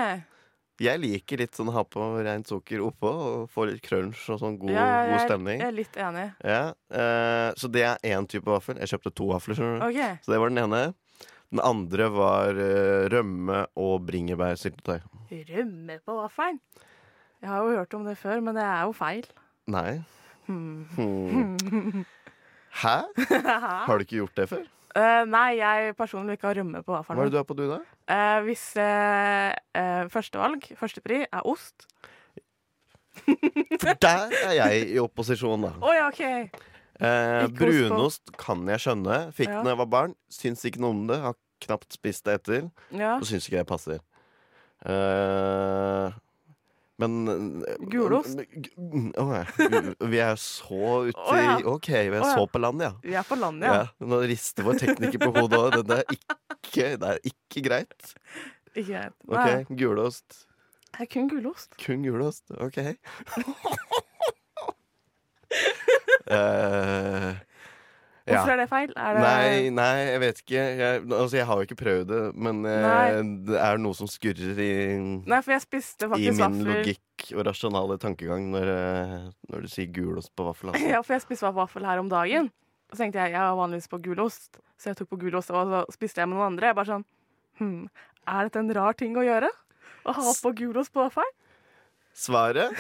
Jeg 0.82 0.98
liker 0.98 1.38
litt 1.44 1.54
sånn 1.54 1.70
ha 1.76 1.84
på 1.86 2.02
rent 2.26 2.50
sukker 2.50 2.82
oppå 2.82 3.10
og 3.12 3.44
få 3.54 3.68
litt 3.70 3.84
crunch 3.86 4.24
og 4.34 4.40
sånn 4.42 4.56
god, 4.58 4.72
ja, 4.74 4.86
jeg, 5.04 5.12
god 5.12 5.24
stemning. 5.28 5.60
jeg 5.62 5.68
er 5.68 5.78
litt 5.78 6.00
enig. 6.08 6.24
Ja, 6.42 6.62
uh, 6.74 7.50
så 7.62 7.70
det 7.70 7.84
er 7.86 8.02
én 8.16 8.26
type 8.32 8.50
vaffel. 8.50 8.80
Jeg 8.82 8.90
kjøpte 8.96 9.14
to 9.22 9.28
vafler, 9.30 9.60
skjønner 9.60 9.78
du. 9.78 9.86
OK. 9.92 10.26
Så 10.26 10.34
det 10.34 10.40
var 10.42 10.50
den 10.56 10.64
ene. 10.64 10.82
Den 11.52 11.60
andre 11.68 12.08
var 12.14 12.56
eh, 12.56 13.10
rømme 13.12 13.66
og 13.76 14.06
bringebærsyltetøy. 14.08 15.02
Rømme 15.52 15.98
på 16.06 16.16
vaffelen? 16.22 16.60
Jeg 17.42 17.50
har 17.50 17.64
jo 17.66 17.74
hørt 17.76 17.94
om 17.98 18.06
det 18.06 18.18
før, 18.22 18.40
men 18.46 18.56
det 18.56 18.64
er 18.64 18.84
jo 18.88 18.94
feil. 18.96 19.26
Nei. 19.72 20.02
Hmm. 20.48 20.86
Hmm. 20.96 22.06
Hæ? 22.82 22.98
Har 23.86 23.98
du 23.98 24.06
ikke 24.06 24.22
gjort 24.22 24.38
det 24.44 24.50
før? 24.54 24.68
Eh, 24.92 25.22
nei, 25.24 25.54
jeg 25.56 25.94
personlig 25.96 26.34
vil 26.34 26.36
ikke 26.36 26.48
ha 26.50 26.56
rømme 26.58 26.80
på 26.84 26.92
Hva 26.92 26.98
er 26.98 27.06
vaffelen. 27.06 27.22
det 27.24 27.32
du 27.32 27.38
har 27.40 27.46
på 27.48 27.56
du, 27.56 27.62
da? 27.70 27.78
Eh, 28.12 28.40
hvis 28.44 28.64
eh, 28.76 29.54
eh, 29.80 30.02
førstevalg, 30.12 30.66
førstepri, 30.76 31.22
er 31.32 31.46
ost 31.48 31.86
For 33.80 33.96
der 34.04 34.36
er 34.50 34.52
jeg 34.58 34.82
i 34.92 35.00
opposisjon, 35.00 35.64
da. 35.64 35.72
Oi, 35.80 35.94
ja, 35.96 36.10
OK. 36.10 36.60
Eh, 37.02 37.48
brunost 37.58 38.30
kan 38.38 38.62
jeg 38.70 38.84
skjønne. 38.84 39.16
Fikk 39.34 39.50
den 39.50 39.66
da 39.66 39.74
jeg 39.74 39.82
var 39.82 39.90
barn. 39.90 40.14
Syns 40.32 40.62
ikke 40.68 40.82
noe 40.84 40.94
om 40.94 41.08
det. 41.10 41.18
Har 41.24 41.36
knapt 41.66 41.98
spist 41.98 42.28
det 42.28 42.34
etter. 42.42 42.68
Ja. 42.94 43.16
Og 43.18 43.26
syns 43.30 43.48
ikke 43.50 43.62
det 43.62 43.70
passer. 43.70 44.00
Eh, 44.86 46.08
men 47.02 47.14
eh, 47.66 47.82
Gulost? 47.90 48.38
Vi 48.38 50.20
er 50.22 50.38
så 50.38 51.10
uti 51.10 51.42
ja. 51.42 51.58
OK, 51.72 51.90
vi 51.90 52.14
er 52.14 52.22
ja. 52.22 52.36
så 52.36 52.46
på 52.46 52.62
land, 52.62 52.86
ja. 52.86 52.94
Vi 53.02 53.18
er 53.18 53.26
på 53.26 53.36
landet, 53.42 53.66
ja. 53.70 53.74
ja. 53.82 53.86
Nå 54.14 54.22
rister 54.30 54.62
vår 54.68 54.78
tekniker 54.84 55.20
på 55.24 55.32
hodet 55.40 55.58
òg. 55.58 55.82
Det, 55.82 56.04
det 57.02 57.10
er 57.10 57.18
ikke 57.34 57.60
greit. 57.66 58.14
Ikke 58.76 58.94
greit. 58.94 59.18
OK, 59.26 59.74
gulost. 59.74 60.46
Det 60.92 61.08
er 61.08 61.10
kun 61.10 61.26
gulost. 61.32 61.74
Kun 61.82 62.06
gulost. 62.06 62.46
OK. 62.62 62.78
Ja. 66.30 67.34
Hvorfor 68.38 68.54
er 68.54 68.60
det 68.62 68.68
feil? 68.70 68.92
Er 68.96 69.16
det 69.18 69.22
Nei, 69.26 69.70
nei, 69.74 69.94
jeg 70.12 70.20
vet 70.22 70.40
ikke. 70.44 70.64
Jeg, 70.78 71.00
altså, 71.10 71.38
jeg 71.40 71.46
har 71.50 71.58
jo 71.58 71.66
ikke 71.66 71.78
prøvd 71.80 72.04
det, 72.12 72.20
men 72.38 72.60
eh, 72.70 73.16
det 73.50 73.58
er 73.58 73.80
noe 73.82 73.98
som 73.98 74.08
skurrer 74.10 74.60
i, 74.62 74.68
Nei, 75.26 75.40
for 75.42 75.56
jeg 75.56 75.64
spiste 75.64 76.06
i 76.06 76.28
min 76.30 76.38
vafler. 76.38 76.70
logikk 76.70 77.26
og 77.34 77.42
rasjonale 77.50 77.98
tankegang 78.02 78.46
når, 78.54 78.70
eh, 78.76 79.16
når 79.52 79.66
du 79.66 79.72
sier 79.74 79.90
gulost 79.96 80.32
på 80.38 80.46
vaffel. 80.48 80.70
Altså. 80.72 80.86
Ja, 80.94 81.02
for 81.06 81.18
jeg 81.18 81.26
spiste 81.26 81.50
vaffel 81.58 81.88
her 81.90 82.02
om 82.04 82.12
dagen. 82.12 82.52
Og 82.92 82.98
så 82.98 83.04
tenkte 83.06 83.24
jeg 83.24 83.34
jeg 83.34 83.42
har 83.42 83.58
vanligvis 83.58 83.90
på 83.90 84.00
gulost, 84.06 84.62
så 84.78 84.92
jeg 84.92 85.00
tok 85.02 85.10
på 85.16 85.20
gulost, 85.26 85.52
og 85.56 85.72
så 85.74 85.82
spiste 85.96 86.22
jeg 86.22 86.30
med 86.30 86.38
noen 86.38 86.52
andre. 86.54 86.72
Jeg 86.72 86.78
bare 86.78 86.92
sånn 86.94 87.06
hm, 87.62 87.86
Er 88.30 88.48
dette 88.50 88.62
en 88.62 88.74
rar 88.78 88.98
ting 89.00 89.16
å 89.18 89.26
gjøre? 89.26 89.50
Å 90.06 90.16
ha 90.18 90.34
på 90.44 90.54
gulost 90.62 90.94
på 90.94 91.02
vaffel? 91.08 91.30
Svaret, 92.14 92.76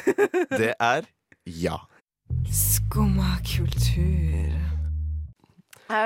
det 0.51 0.73
er 0.75 1.07
ja. 1.47 1.79
Skumma 2.91 3.37
kultur. 3.47 4.55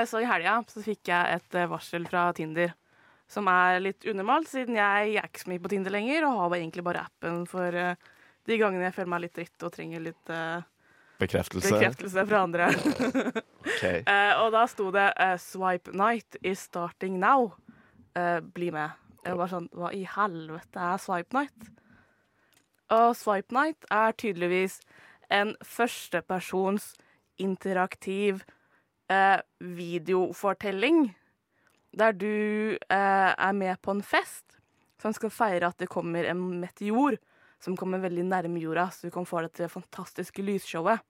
Så 0.06 0.20
i 0.20 0.26
helga 0.30 0.52
så 0.70 0.82
fikk 0.84 1.08
jeg 1.10 1.34
et 1.34 1.56
eh, 1.58 1.66
varsel 1.66 2.04
fra 2.06 2.28
Tinder. 2.30 2.76
Som 3.26 3.48
er 3.50 3.80
litt 3.82 4.06
unormalt, 4.06 4.46
siden 4.46 4.78
jeg, 4.78 5.08
jeg 5.10 5.18
er 5.18 5.26
ikke 5.26 5.42
så 5.42 5.50
mye 5.50 5.62
på 5.64 5.72
Tinder 5.72 5.90
lenger, 5.96 6.28
og 6.28 6.44
har 6.44 6.54
egentlig 6.60 6.84
bare 6.86 7.02
appen 7.08 7.40
for 7.50 7.74
eh, 7.74 7.98
de 8.46 8.58
gangene 8.60 8.86
jeg 8.86 8.94
føler 9.00 9.10
meg 9.16 9.24
litt 9.24 9.34
dritt 9.34 9.66
og 9.66 9.74
trenger 9.74 10.04
litt 10.04 10.30
eh, 10.30 10.68
Bekreftelse. 11.24 11.72
bekreftelse 11.74 12.26
fra 12.30 12.44
andre. 12.46 12.68
okay. 13.72 14.04
uh, 14.06 14.44
og 14.44 14.54
da 14.54 14.62
sto 14.70 14.86
det 14.94 15.08
uh, 15.18 15.34
'Swipe 15.42 15.90
night 15.90 16.38
is 16.44 16.62
starting 16.70 17.18
now'. 17.18 17.56
Eh, 18.14 18.38
bli 18.38 18.70
med. 18.70 18.94
Jeg 19.26 19.40
var 19.42 19.50
sånn 19.50 19.66
Hva 19.74 19.90
i 19.90 20.04
helvete 20.06 20.86
er 20.92 21.02
swipe 21.02 21.34
night? 21.34 21.66
Og 22.94 23.10
swipe 23.18 23.50
night 23.58 23.90
er 23.90 24.14
tydeligvis 24.14 24.78
en 25.32 25.54
førstepersons 25.64 26.92
interaktiv 27.42 28.42
eh, 29.10 29.40
videofortelling. 29.60 31.10
Der 31.96 32.12
du 32.12 32.76
eh, 32.76 33.32
er 33.32 33.52
med 33.56 33.80
på 33.82 33.94
en 33.96 34.02
fest 34.04 34.58
som 35.00 35.12
skal 35.16 35.32
feire 35.32 35.68
at 35.70 35.78
det 35.80 35.90
kommer 35.92 36.24
en 36.28 36.42
meteor 36.60 37.18
som 37.62 37.76
kommer 37.76 38.02
veldig 38.02 38.24
nærme 38.28 38.60
jorda, 38.60 38.90
så 38.92 39.08
du 39.08 39.14
kan 39.14 39.26
få 39.28 39.40
dette 39.46 39.68
fantastiske 39.72 40.42
lysshowet. 40.44 41.00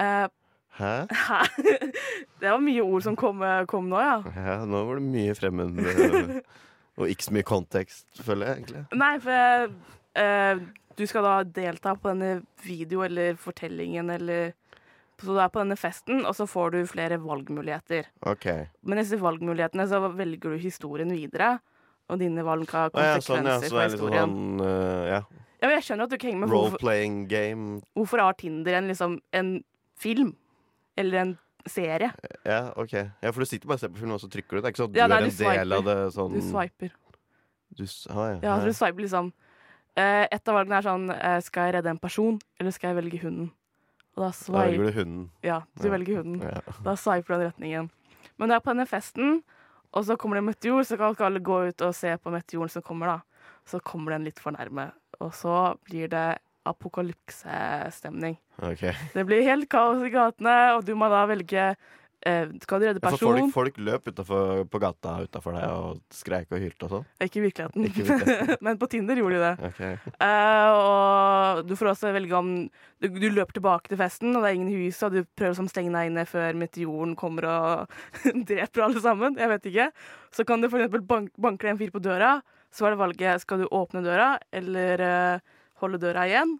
Eh, 0.00 0.28
Hæ? 0.72 0.92
Hæ? 1.12 1.40
Det 2.40 2.48
var 2.50 2.62
mye 2.64 2.80
ord 2.80 3.02
som 3.04 3.16
kom, 3.16 3.42
kom 3.68 3.90
nå, 3.92 3.98
ja. 4.00 4.14
Ja, 4.32 4.54
nå 4.64 4.80
var 4.88 4.96
det 4.96 5.04
mye 5.04 5.34
fremmed 5.36 5.76
eh, 5.84 6.38
og 6.96 7.10
ikke 7.12 7.26
så 7.26 7.34
mye 7.36 7.46
kontekst, 7.46 8.06
føler 8.24 8.48
jeg 8.48 8.62
egentlig. 8.62 8.84
Nei, 8.96 9.12
for 9.20 9.68
eh, 10.22 10.62
du 10.96 11.04
skal 11.08 11.24
da 11.26 11.34
delta 11.44 11.94
på 11.98 12.12
denne 12.12 12.42
video 12.64 13.02
eller 13.06 13.38
fortellingen 13.40 14.10
eller 14.10 14.52
Så 15.22 15.28
du 15.36 15.38
er 15.38 15.50
på 15.54 15.60
denne 15.60 15.76
festen, 15.78 16.24
og 16.26 16.34
så 16.34 16.48
får 16.50 16.72
du 16.74 16.78
flere 16.90 17.14
valgmuligheter. 17.22 18.08
OK. 18.26 18.46
Men 18.82 18.98
disse 18.98 19.14
valgmulighetene 19.20 19.84
så 19.86 20.00
velger 20.08 20.56
du 20.56 20.58
historien 20.58 21.12
videre, 21.14 21.60
og 22.10 22.18
dine 22.18 22.42
valg 22.42 22.66
har 22.74 22.90
Å 22.90 23.04
ja, 23.04 23.12
konsekvenser 23.20 23.22
sånn, 23.28 23.46
ja. 23.46 23.58
Så 23.62 23.70
for 23.70 23.84
litt 23.84 23.94
historien. 23.94 24.32
sånn 24.32 24.64
uh, 24.64 25.04
ja. 25.06 25.20
Ja, 25.62 25.68
men 25.68 25.76
jeg 25.76 25.86
skjønner 25.86 26.08
at 26.08 26.10
du 26.10 26.16
ikke 26.16 26.26
henger 26.26 26.42
med. 26.42 26.50
Role-playing 26.50 27.20
game. 27.30 27.68
hvorfor 27.94 28.24
har 28.24 28.34
Tinder 28.40 28.80
en, 28.80 28.88
liksom, 28.90 29.20
en 29.30 29.52
film? 29.94 30.32
Eller 30.98 31.20
en 31.20 31.36
serie? 31.70 32.10
Ja, 32.42 32.72
OK. 32.74 32.96
Ja, 32.98 33.30
For 33.30 33.44
du 33.44 33.46
sitter 33.46 33.70
bare 33.70 33.78
og 33.78 33.84
ser 33.84 33.92
på 33.94 34.02
film, 34.02 34.16
og 34.16 34.24
så 34.24 34.32
trykker 34.32 34.58
du. 34.58 34.58
Det 34.58 34.72
er 34.72 34.74
ikke 34.74 34.82
sånn 34.82 34.90
at 34.90 34.98
Ja, 34.98 35.06
du 35.06 35.14
nei, 35.14 35.20
er 35.22 35.30
du 35.30 35.44
en 35.44 35.60
del 35.60 35.76
av 35.78 35.86
det 35.86 35.96
sånn 36.16 36.34
Du 36.34 36.42
swiper. 36.42 36.96
Du, 37.78 37.84
ah, 38.10 38.26
ja. 38.26 38.38
Ja, 38.42 38.58
du 38.66 38.72
swiper 38.74 39.06
liksom 39.06 39.30
Et 39.96 40.48
av 40.48 40.54
valgene 40.56 40.78
er 40.78 40.86
sånn 40.86 41.10
eh, 41.12 41.40
Skal 41.44 41.66
jeg 41.68 41.74
redde 41.76 41.90
en 41.92 41.98
person, 42.00 42.38
eller 42.60 42.70
skal 42.72 42.92
jeg 42.94 43.04
velge 43.04 43.20
hunden? 43.22 43.50
Og 44.16 44.22
da 44.24 44.30
Da 44.30 44.62
velger 44.66 44.84
du 44.86 44.92
hunden. 45.00 45.30
Ja, 45.42 45.60
du 45.80 45.86
Ja. 45.88 45.92
velger 45.92 46.16
hunden. 46.22 46.40
Ja. 46.42 46.60
Da 46.84 46.94
sveiper 46.96 47.34
du 47.34 47.38
den 47.40 47.50
retningen. 47.52 47.90
Men 48.38 48.48
du 48.48 48.54
er 48.54 48.60
på 48.60 48.72
denne 48.72 48.86
festen, 48.88 49.42
og 49.92 50.04
så 50.04 50.16
kommer 50.16 50.36
det 50.36 50.42
en 50.42 50.50
meteor, 50.52 50.82
så 50.84 50.96
kan 50.96 51.12
ikke 51.14 51.26
alle 51.26 51.40
gå 51.40 51.68
ut 51.68 51.80
og 51.82 51.94
se 51.94 52.16
på 52.16 52.30
meteoren 52.32 52.70
som 52.70 52.82
kommer, 52.82 53.06
da. 53.06 53.20
Så 53.66 53.80
kommer 53.82 54.12
den 54.12 54.24
litt 54.24 54.38
for 54.40 54.52
nærme. 54.52 54.92
Og 55.20 55.32
så 55.32 55.76
blir 55.88 56.08
det 56.08 56.38
apokalypsestemning. 56.66 58.36
Okay. 58.62 58.92
Det 59.14 59.24
blir 59.26 59.42
helt 59.46 59.68
kaos 59.72 60.02
i 60.04 60.10
gatene, 60.12 60.76
og 60.76 60.84
du 60.86 60.94
må 60.98 61.08
da 61.10 61.24
velge 61.26 61.76
eh, 62.26 62.48
Skal 62.62 62.80
du 62.80 62.86
redde 62.86 63.00
Ja, 63.02 63.10
person? 63.10 63.38
folk, 63.38 63.52
folk 63.54 63.80
løp 63.82 64.08
utenfor, 64.08 64.62
på 64.70 64.80
gata 64.82 65.14
utafor 65.26 65.56
deg 65.56 65.66
og 65.70 66.00
skreik 66.14 66.52
og 66.52 66.62
hylte 66.62 66.86
og 66.86 66.94
sånn? 66.96 67.06
Ikke 67.26 67.40
i 67.40 67.44
virkeligheten, 67.46 67.86
Ikke 67.88 68.06
virkeligheten. 68.08 68.56
men 68.68 68.80
på 68.80 68.88
Tinder 68.92 69.20
gjorde 69.20 69.38
de 69.38 69.42
det. 69.44 69.70
Okay. 69.72 70.14
Eh, 70.26 70.70
og 70.78 71.62
du 71.68 71.74
får 71.78 71.92
også 71.92 72.14
velge 72.16 72.38
om 72.38 72.52
du, 73.02 73.08
du 73.08 73.28
løper 73.30 73.58
tilbake 73.58 73.92
til 73.92 74.00
festen, 74.00 74.34
og 74.36 74.42
det 74.44 74.50
er 74.52 74.58
ingen 74.60 74.72
i 74.72 74.80
huset, 74.86 75.06
og 75.08 75.16
du 75.16 75.30
prøver 75.38 75.58
å 75.58 75.68
stenge 75.72 75.94
deg 75.94 76.10
inne 76.10 76.26
før 76.28 76.58
meteoren 76.58 77.14
kommer 77.18 77.48
og 77.50 77.96
dreper 78.50 78.86
alle 78.86 79.02
sammen. 79.04 79.38
Jeg 79.40 79.52
vet 79.56 79.70
ikke. 79.72 79.88
Så 80.32 80.46
kan 80.48 80.62
du 80.62 80.70
eksempel 80.70 81.04
bank, 81.06 81.32
banke 81.40 81.70
en 81.70 81.80
fyr 81.80 81.92
på 81.94 82.02
døra. 82.02 82.36
Så 82.72 82.86
er 82.86 82.94
det 82.94 83.02
valget 83.02 83.42
skal 83.44 83.60
du 83.60 83.66
åpne 83.68 84.00
døra 84.04 84.36
eller 84.54 85.02
eh, 85.04 85.56
holde 85.82 86.00
døra 86.00 86.24
igjen. 86.28 86.56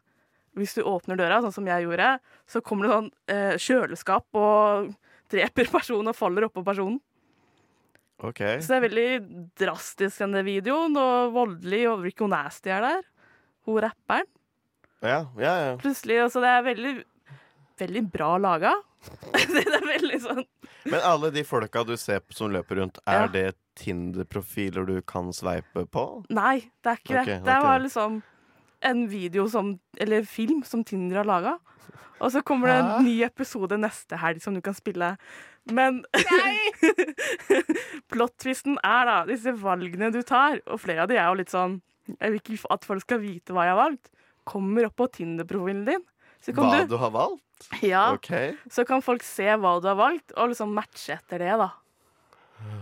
Hvis 0.58 0.74
du 0.76 0.82
åpner 0.84 1.16
døra, 1.16 1.38
sånn 1.40 1.54
som 1.54 1.68
jeg 1.68 1.86
gjorde, 1.86 2.18
så 2.50 2.60
kommer 2.60 2.84
det 2.84 2.92
sånn 2.92 3.06
eh, 3.32 3.54
kjøleskap 3.56 4.36
og 4.36 4.90
dreper 5.32 5.70
personen 5.72 6.12
og 6.12 6.18
faller 6.18 6.46
oppå 6.48 6.64
personen. 6.66 7.00
OK. 8.22 8.38
Så 8.62 8.70
det 8.70 8.76
er 8.76 8.84
veldig 8.84 9.08
drastisk, 9.58 10.20
denne 10.22 10.44
videoen, 10.46 10.94
og 10.98 11.32
voldelig, 11.34 11.82
og 11.90 12.04
Rico 12.06 12.28
Nasty 12.30 12.70
er 12.70 12.84
der. 12.86 13.02
Hun 13.66 13.80
rapperen. 13.82 14.28
Ja, 15.02 15.24
ja, 15.40 15.54
ja. 15.66 15.72
Plutselig, 15.82 16.20
altså 16.22 16.42
det 16.44 16.50
er 16.54 16.66
veldig, 16.68 16.92
veldig 17.82 18.02
bra 18.14 18.36
laga. 18.38 18.76
det 19.34 19.64
er 19.66 19.82
veldig 19.82 20.18
sånn 20.22 20.44
Men 20.86 21.00
alle 21.02 21.32
de 21.34 21.42
folka 21.42 21.80
du 21.82 21.96
ser 21.98 22.20
på 22.22 22.36
som 22.38 22.52
løper 22.54 22.78
rundt, 22.78 23.00
er 23.02 23.24
Ja. 23.24 23.30
det 23.34 23.48
Tinder-profiler 23.74 24.86
du 24.86 25.00
kan 25.02 25.32
sveipe 25.34 25.82
på? 25.90 26.04
Nei, 26.30 26.68
det 26.84 26.90
er 26.92 27.00
ikke 27.00 27.16
okay, 27.16 27.38
det. 27.40 27.46
Det 27.48 27.56
var 27.64 27.80
liksom 27.82 28.20
en 28.82 29.04
video 29.08 29.48
som 29.48 29.78
Eller 30.00 30.24
film 30.28 30.62
som 30.64 30.84
Tinder 30.84 31.22
har 31.22 31.28
laga. 31.28 31.58
Og 32.22 32.30
så 32.30 32.42
kommer 32.46 32.68
det 32.70 32.76
en 32.84 33.04
ny 33.04 33.16
episode 33.26 33.74
neste 33.82 34.16
helg 34.20 34.42
som 34.42 34.54
du 34.54 34.60
kan 34.62 34.74
spille. 34.74 35.16
Men 35.70 36.04
plot-twisten 38.12 38.78
er 38.84 39.08
da 39.08 39.16
disse 39.28 39.52
valgene 39.58 40.10
du 40.14 40.20
tar, 40.26 40.60
og 40.66 40.80
flere 40.82 41.04
av 41.04 41.10
de 41.10 41.18
er 41.18 41.26
jo 41.30 41.38
litt 41.40 41.52
sånn 41.52 41.80
Jeg 42.18 42.32
vil 42.34 42.40
ikke 42.42 42.70
at 42.74 42.86
folk 42.86 43.04
skal 43.04 43.20
vite 43.22 43.54
hva 43.54 43.66
jeg 43.66 43.74
har 43.76 43.80
valgt. 43.80 44.10
Kommer 44.48 44.88
opp 44.88 44.96
på 44.98 45.06
Tinder-profilen 45.18 45.84
din. 45.86 46.02
Så 46.42 46.50
kan, 46.54 46.66
Hva 46.66 46.80
du, 46.82 46.88
du 46.90 46.98
har 46.98 47.12
valgt? 47.14 47.68
ja, 47.86 48.08
Okay. 48.16 48.56
så 48.70 48.82
kan 48.84 49.02
folk 49.06 49.22
se 49.22 49.46
hva 49.54 49.76
du 49.80 49.86
har 49.86 49.94
valgt, 49.98 50.32
og 50.34 50.50
liksom 50.50 50.72
matche 50.74 51.14
etter 51.14 51.38
det, 51.44 51.52
da. 51.60 51.68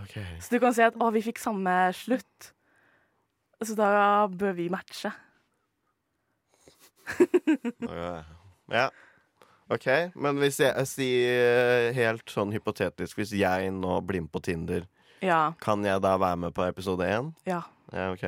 Okay. 0.04 0.24
Så 0.40 0.54
du 0.54 0.58
kan 0.62 0.72
si 0.76 0.80
at 0.84 0.96
'å, 0.96 1.10
vi 1.12 1.20
fikk 1.24 1.38
samme 1.40 1.92
slutt'. 1.92 2.52
Så 3.60 3.76
da 3.76 4.26
bør 4.28 4.54
vi 4.56 4.70
matche. 4.72 5.12
Ja. 7.80 8.22
ja. 8.70 8.86
OK. 9.70 9.86
Men 10.18 10.38
hvis 10.42 10.58
jeg, 10.62 10.72
jeg 10.74 10.88
sier 10.90 11.92
helt 11.94 12.26
sånn 12.32 12.50
hypotetisk 12.54 13.20
Hvis 13.20 13.30
jeg 13.38 13.68
nå 13.76 14.00
blir 14.06 14.24
med 14.24 14.32
på 14.34 14.40
Tinder, 14.42 14.86
Ja. 15.22 15.52
kan 15.62 15.84
jeg 15.86 16.00
da 16.02 16.16
være 16.18 16.36
med 16.46 16.54
på 16.56 16.64
episode 16.68 17.06
én? 17.06 17.32
ja. 17.46 17.62
Ja, 17.92 18.12
OK. 18.14 18.22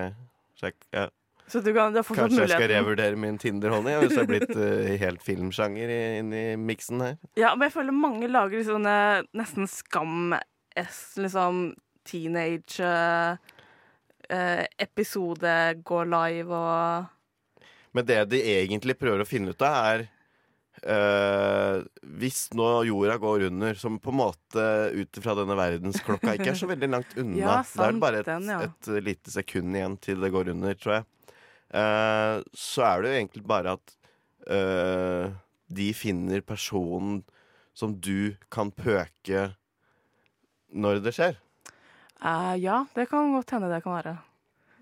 Sjekk. 0.59 0.75
Ja. 0.93 1.05
Så 1.47 1.61
du 1.63 1.73
kan, 1.75 1.93
du 1.95 2.01
Kanskje 2.03 2.41
jeg 2.47 2.51
skal 2.51 2.69
revurdere 2.71 3.17
min 3.19 3.37
Tinder-honning 3.39 4.01
hvis 4.03 4.15
jeg 4.17 4.23
er 4.25 4.31
blitt 4.31 4.55
uh, 4.57 4.91
helt 4.99 5.23
filmsjanger 5.23 5.91
i- 5.91 6.19
inn 6.19 6.33
i 6.35 6.45
miksen 6.59 7.03
her. 7.03 7.17
Ja, 7.39 7.53
men 7.55 7.67
jeg 7.69 7.75
føler 7.77 7.95
mange 7.95 8.27
lager 8.31 8.63
sånne 8.67 8.95
nesten 9.39 9.69
skam-s, 9.71 11.01
liksom 11.19 11.75
teenage 12.09 12.81
eh, 12.83 13.37
eh, 14.31 14.65
episode, 14.83 15.53
gå 15.87 16.01
live 16.11 16.51
og 16.59 17.07
Men 17.93 18.07
det 18.09 18.19
de 18.33 18.41
egentlig 18.57 18.97
prøver 19.01 19.23
å 19.25 19.29
finne 19.29 19.55
ut 19.55 19.65
av, 19.69 19.79
er 19.95 20.09
Uh, 20.83 21.85
Hvis 22.19 22.49
nå 22.57 22.65
jorda 22.89 23.15
går 23.21 23.45
under, 23.51 23.77
som 23.79 23.99
på 24.03 24.11
en 24.11 24.17
måte 24.19 24.63
ut 24.97 25.19
fra 25.23 25.35
denne 25.39 25.55
verdensklokka 25.55 26.33
ikke 26.35 26.49
er 26.55 26.59
så 26.59 26.67
veldig 26.67 26.89
langt 26.91 27.13
unna 27.21 27.37
Ja, 27.39 27.53
Det 27.61 27.61
er 27.61 27.69
sant, 27.93 28.01
bare 28.03 28.23
et, 28.23 28.27
den, 28.27 28.49
ja. 28.51 28.57
et 28.67 28.89
lite 29.05 29.31
sekund 29.31 29.77
igjen 29.79 29.95
til 30.03 30.25
det 30.25 30.33
går 30.35 30.51
under, 30.55 30.75
tror 30.81 30.97
jeg. 30.97 31.07
Uh, 31.71 32.41
så 32.57 32.87
er 32.89 33.05
det 33.05 33.13
jo 33.13 33.21
egentlig 33.21 33.45
bare 33.53 33.77
at 33.77 33.95
uh, 34.49 35.37
de 35.71 35.89
finner 35.95 36.43
personen 36.43 37.21
som 37.77 37.95
du 37.95 38.35
kan 38.51 38.73
pøke 38.75 39.53
når 40.73 41.05
det 41.05 41.15
skjer. 41.17 41.39
Eh, 42.23 42.55
Ja, 42.65 42.83
det 42.97 43.07
kan 43.13 43.33
godt 43.37 43.55
hende 43.55 43.71
det 43.73 43.85
kan 43.85 44.01
være. 44.01 44.17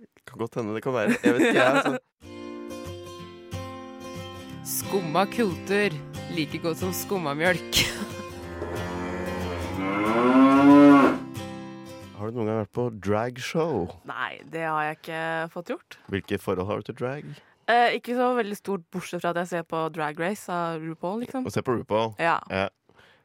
Det 0.01 0.25
Kan 0.25 0.38
godt 0.46 0.55
hende 0.62 0.75
det 0.79 0.83
kan 0.87 0.96
være. 0.96 1.18
Jeg 1.18 1.35
vet 1.37 1.49
ikke, 1.51 1.61
jeg. 1.61 1.75
Altså. 1.75 1.99
Skumma 4.64 5.25
kultur. 5.27 5.94
Like 6.37 6.59
godt 6.62 6.79
som 6.79 6.92
skummamjølk. 6.94 7.81
Har 12.20 12.29
du 12.29 12.37
noen 12.37 12.51
gang 12.51 12.59
vært 12.61 12.75
på 12.77 12.85
dragshow? 13.03 13.87
Nei, 14.09 14.40
det 14.53 14.66
har 14.68 14.90
jeg 14.90 14.99
ikke 15.01 15.23
fått 15.55 15.73
gjort. 15.73 15.96
Hvilke 16.12 16.38
forhold 16.42 16.68
har 16.68 16.83
du 16.83 16.90
til 16.90 16.99
drag? 17.01 17.31
Eh, 17.70 17.96
ikke 17.96 18.16
så 18.18 18.29
veldig 18.37 18.59
stort, 18.59 18.85
bortsett 18.92 19.23
fra 19.23 19.33
at 19.33 19.40
jeg 19.42 19.51
ser 19.55 19.66
på 19.70 19.81
Drag 19.94 20.18
Race 20.20 20.51
av 20.53 20.83
RuPaul, 20.83 21.20
liksom. 21.25 21.46
Å 21.46 21.53
se 21.55 21.62
på 21.64 21.77
RuPaul? 21.79 22.12
Ja. 22.20 22.37
Ja. 22.51 22.68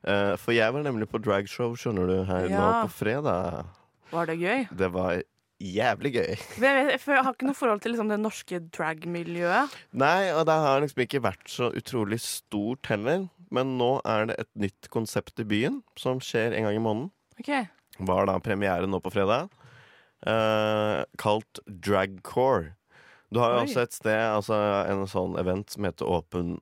Eh, 0.05 0.35
for 0.37 0.53
jeg 0.55 0.71
var 0.73 0.85
nemlig 0.85 1.09
på 1.11 1.19
dragshow, 1.25 1.73
skjønner 1.79 2.09
du, 2.11 2.17
her 2.29 2.47
nå 2.53 2.65
på 2.85 2.91
fredag. 3.01 3.65
Var 4.13 4.29
det 4.29 4.35
gøy? 4.37 4.67
Det 4.77 4.91
var 4.93 5.23
jævlig 5.61 6.11
gøy. 6.17 6.33
Jeg, 6.59 6.99
har 7.05 7.31
ikke 7.31 7.47
noe 7.47 7.57
forhold 7.57 7.81
til 7.83 7.93
liksom, 7.93 8.09
det 8.11 8.19
norske 8.21 8.59
drag-miljøet. 8.75 9.75
Nei, 9.95 10.31
og 10.35 10.45
det 10.49 10.57
har 10.65 10.81
liksom 10.83 11.03
ikke 11.05 11.23
vært 11.23 11.47
så 11.51 11.71
utrolig 11.75 12.19
stort 12.23 12.89
heller. 12.91 13.27
Men 13.55 13.75
nå 13.79 13.91
er 14.09 14.29
det 14.29 14.39
et 14.41 14.51
nytt 14.65 14.89
konsept 14.93 15.39
i 15.39 15.47
byen 15.47 15.79
som 15.99 16.19
skjer 16.23 16.55
en 16.57 16.67
gang 16.67 16.79
i 16.79 16.83
måneden. 16.83 17.11
Okay. 17.39 17.67
Var 17.99 18.27
da 18.27 18.39
premiere 18.43 18.89
nå 18.89 18.99
på 19.03 19.13
fredag. 19.13 19.51
eh, 20.25 21.03
kalt 21.21 21.59
Dragcore. 21.67 22.73
Du 23.31 23.39
har 23.39 23.53
jo 23.53 23.59
Oi. 23.59 23.65
også 23.67 23.83
et 23.83 23.93
sted, 23.93 24.21
altså 24.21 24.55
en 24.89 25.03
sånn 25.09 25.35
event 25.39 25.69
som 25.69 25.85
heter 25.87 26.07
Åpen 26.07 26.57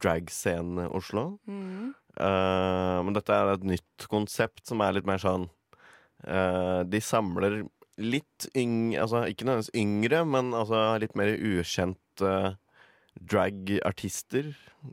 Dragscene 0.00 0.88
Oslo. 0.96 1.38
Mm. 1.48 1.94
Eh, 2.20 2.98
men 3.04 3.16
dette 3.16 3.34
er 3.34 3.54
et 3.54 3.66
nytt 3.66 4.06
konsept 4.10 4.66
som 4.68 4.82
er 4.84 4.96
litt 4.96 5.06
mer 5.08 5.20
sånn 5.22 5.46
eh, 6.26 6.82
De 6.90 7.00
samler 7.00 7.62
litt 8.00 8.46
yngre 8.56 9.02
Altså 9.04 9.20
ikke 9.30 9.44
nødvendigvis 9.46 9.74
yngre, 9.76 10.24
men 10.26 10.52
altså 10.56 10.80
litt 11.02 11.14
mer 11.18 11.30
ukjente 11.36 12.26
uh, 12.26 12.54
dragartister, 13.20 14.52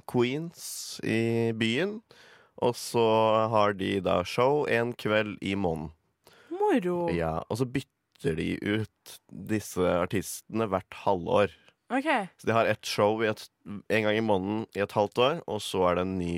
queens, 0.10 1.00
i 1.04 1.52
byen. 1.58 2.00
Og 2.66 2.74
så 2.78 3.04
har 3.54 3.76
de 3.78 4.00
da 4.02 4.20
show 4.26 4.66
en 4.70 4.94
kveld 4.98 5.38
i 5.46 5.54
måneden. 5.56 5.92
Moro. 6.58 7.06
Ja, 7.14 7.38
og 7.48 7.60
så 7.60 7.68
bytter 7.70 8.36
de 8.40 8.56
ut 8.66 9.18
disse 9.30 9.84
artistene 10.02 10.66
hvert 10.72 10.98
halvår. 11.04 11.54
OK. 11.94 12.08
Så 12.42 12.50
de 12.50 12.56
har 12.58 12.68
ett 12.68 12.84
show 12.90 13.22
i 13.24 13.30
et, 13.30 13.46
en 13.68 14.08
gang 14.08 14.18
i 14.18 14.26
måneden 14.26 14.66
i 14.76 14.82
et 14.84 14.96
halvt 14.98 15.22
år, 15.24 15.38
og 15.48 15.62
så 15.64 15.86
er 15.92 16.00
det 16.00 16.08
en 16.08 16.18
ny 16.20 16.34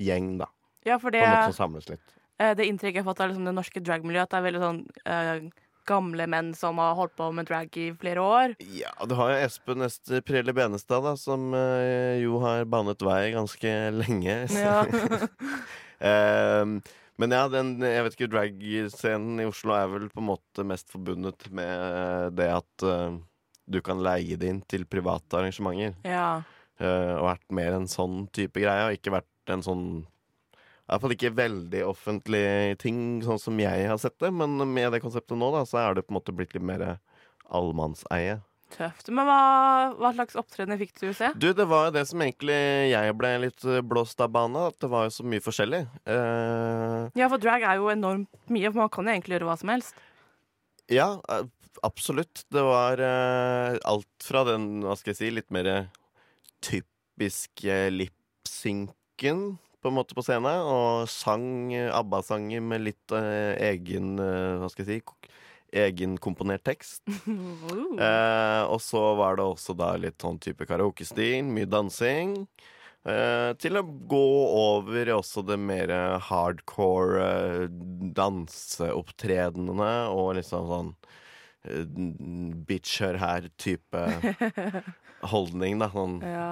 gjeng, 0.00 0.32
da. 0.40 0.48
Ja, 0.88 0.96
for 0.96 1.10
På 1.10 1.14
det, 1.14 1.22
en 1.22 1.34
måte 1.36 1.52
som 1.52 1.60
samles 1.68 1.88
litt. 1.92 2.14
eh, 2.40 2.54
det 2.56 2.66
inntrykket 2.70 3.02
jeg 3.02 3.04
har 3.04 3.10
fått 3.12 3.20
av 3.22 3.28
liksom, 3.30 3.44
det 3.46 3.54
norske 3.54 3.82
dragmiljøet, 3.84 4.24
at 4.26 4.32
det 4.32 4.38
er 4.40 4.46
veldig 4.48 4.62
sånn 4.64 4.80
eh, 5.04 5.48
gamle 5.88 6.26
menn 6.30 6.52
som 6.56 6.78
har 6.82 6.96
holdt 6.98 7.16
på 7.18 7.30
med 7.34 7.48
drag 7.48 7.74
i 7.80 7.88
flere 7.98 8.24
år. 8.24 8.54
Ja, 8.76 8.92
du 9.08 9.14
har 9.18 9.32
jo 9.32 9.40
Espen 9.46 9.84
Ester 9.86 10.22
Prelle 10.26 10.54
Benestad, 10.56 11.04
da, 11.06 11.14
som 11.18 11.50
eh, 11.56 12.20
jo 12.22 12.40
har 12.44 12.68
banet 12.70 13.04
vei 13.04 13.22
ganske 13.36 13.74
lenge. 13.96 14.38
Ja. 14.58 14.82
um, 16.62 16.78
men 17.20 17.34
ja, 17.34 17.46
den, 17.50 17.72
jeg 17.82 18.04
vet 18.04 18.16
ikke, 18.16 18.30
drag-scenen 18.32 19.42
i 19.42 19.48
Oslo 19.48 19.74
er 19.76 19.88
vel 19.92 20.06
på 20.12 20.22
en 20.22 20.28
måte 20.28 20.66
mest 20.66 20.90
forbundet 20.92 21.48
med 21.54 22.36
det 22.38 22.50
at 22.58 22.86
uh, 22.86 23.16
du 23.68 23.80
kan 23.84 24.02
leie 24.04 24.38
det 24.40 24.52
inn 24.52 24.62
til 24.70 24.86
private 24.90 25.40
arrangementer. 25.40 25.98
ja. 26.08 26.30
Uh, 26.78 27.18
og 27.18 27.24
vært 27.26 27.54
mer 27.58 27.74
en 27.74 27.88
sånn 27.90 28.28
type 28.30 28.60
greie, 28.62 28.84
og 28.86 28.94
ikke 28.94 29.10
vært 29.16 29.50
en 29.50 29.64
sånn 29.66 29.86
i 30.88 30.90
hvert 30.94 31.02
fall 31.04 31.12
ikke 31.12 31.36
veldig 31.36 31.80
offentlig 31.84 32.46
ting, 32.80 33.20
sånn 33.20 33.40
som 33.42 33.58
jeg 33.60 33.88
har 33.90 33.98
sett 34.00 34.16
det. 34.24 34.30
Men 34.32 34.56
med 34.72 34.94
det 34.94 35.02
konseptet 35.04 35.36
nå, 35.36 35.50
da, 35.52 35.66
så 35.68 35.82
er 35.82 35.98
det 35.98 36.06
på 36.06 36.14
en 36.14 36.16
måte 36.16 36.32
blitt 36.32 36.54
litt 36.56 36.64
mer 36.64 36.84
allemannseie. 37.52 38.38
Tøft. 38.72 39.10
Men 39.12 39.28
hva, 39.28 39.42
hva 40.00 40.14
slags 40.16 40.36
opptreden 40.40 40.80
fikk 40.80 40.94
du 41.02 41.06
se? 41.16 41.28
Du, 41.36 41.50
det 41.56 41.68
var 41.68 41.90
jo 41.90 41.94
det 41.98 42.06
som 42.08 42.24
egentlig 42.24 42.56
jeg 42.88 43.18
ble 43.20 43.34
litt 43.44 43.68
eh, 43.68 43.84
blåst 43.84 44.24
av 44.24 44.32
banen 44.32 44.56
av. 44.60 44.72
At 44.72 44.80
det 44.80 44.90
var 44.92 45.06
jo 45.10 45.14
så 45.18 45.28
mye 45.28 45.44
forskjellig. 45.44 45.82
Uh... 46.08 47.12
Ja, 47.20 47.28
for 47.28 47.36
drag 47.40 47.68
er 47.68 47.82
jo 47.82 47.92
enormt 47.92 48.32
mye, 48.48 48.72
for 48.72 48.86
man 48.86 48.92
kan 48.96 49.08
jo 49.08 49.16
egentlig 49.16 49.36
gjøre 49.36 49.52
hva 49.52 49.60
som 49.60 49.76
helst. 49.76 50.02
ja, 50.88 51.10
eh, 51.28 51.46
absolutt. 51.84 52.46
Det 52.48 52.64
var 52.64 53.04
uh, 53.04 53.76
alt 53.92 54.24
fra 54.24 54.48
den, 54.48 54.70
hva 54.88 54.96
skal 54.96 55.12
jeg 55.12 55.20
si, 55.20 55.32
litt 55.36 55.52
mer 55.52 55.72
typiske 56.64 57.80
lipsynken 57.92 59.50
på 59.82 59.90
en 59.90 59.96
måte 59.98 60.16
på 60.16 60.24
scenen, 60.26 60.62
og 60.66 61.08
sang 61.10 61.72
eh, 61.74 61.90
ABBA-sanger 61.94 62.64
med 62.64 62.84
litt 62.86 63.14
eh, 63.14 63.54
egen, 63.70 64.16
eh, 64.22 64.56
hva 64.60 64.70
skal 64.72 64.86
jeg 64.86 65.02
si, 65.02 65.34
egenkomponert 65.84 66.64
tekst. 66.66 67.02
Uh. 67.68 67.98
Eh, 68.00 68.62
og 68.70 68.80
så 68.80 69.00
var 69.18 69.36
det 69.36 69.44
også 69.44 69.74
da 69.76 69.92
litt 70.00 70.22
sånn 70.22 70.38
type 70.42 70.64
karaokestil, 70.68 71.44
mye 71.44 71.68
dansing. 71.68 72.34
Eh, 73.08 73.50
til 73.60 73.78
å 73.78 73.84
gå 74.10 74.28
over 74.58 75.08
i 75.08 75.14
også 75.14 75.44
det 75.46 75.58
mer 75.60 75.92
hardcore 76.24 77.20
eh, 77.22 77.66
danseopptredenene 78.16 79.92
og 80.14 80.34
liksom 80.40 80.66
sånn 80.72 80.90
bitch 82.68 83.02
hør 83.02 83.18
her-type 83.20 84.02
holdning, 85.32 85.78
da. 85.82 85.88
Han 85.92 86.18
ja. 86.22 86.48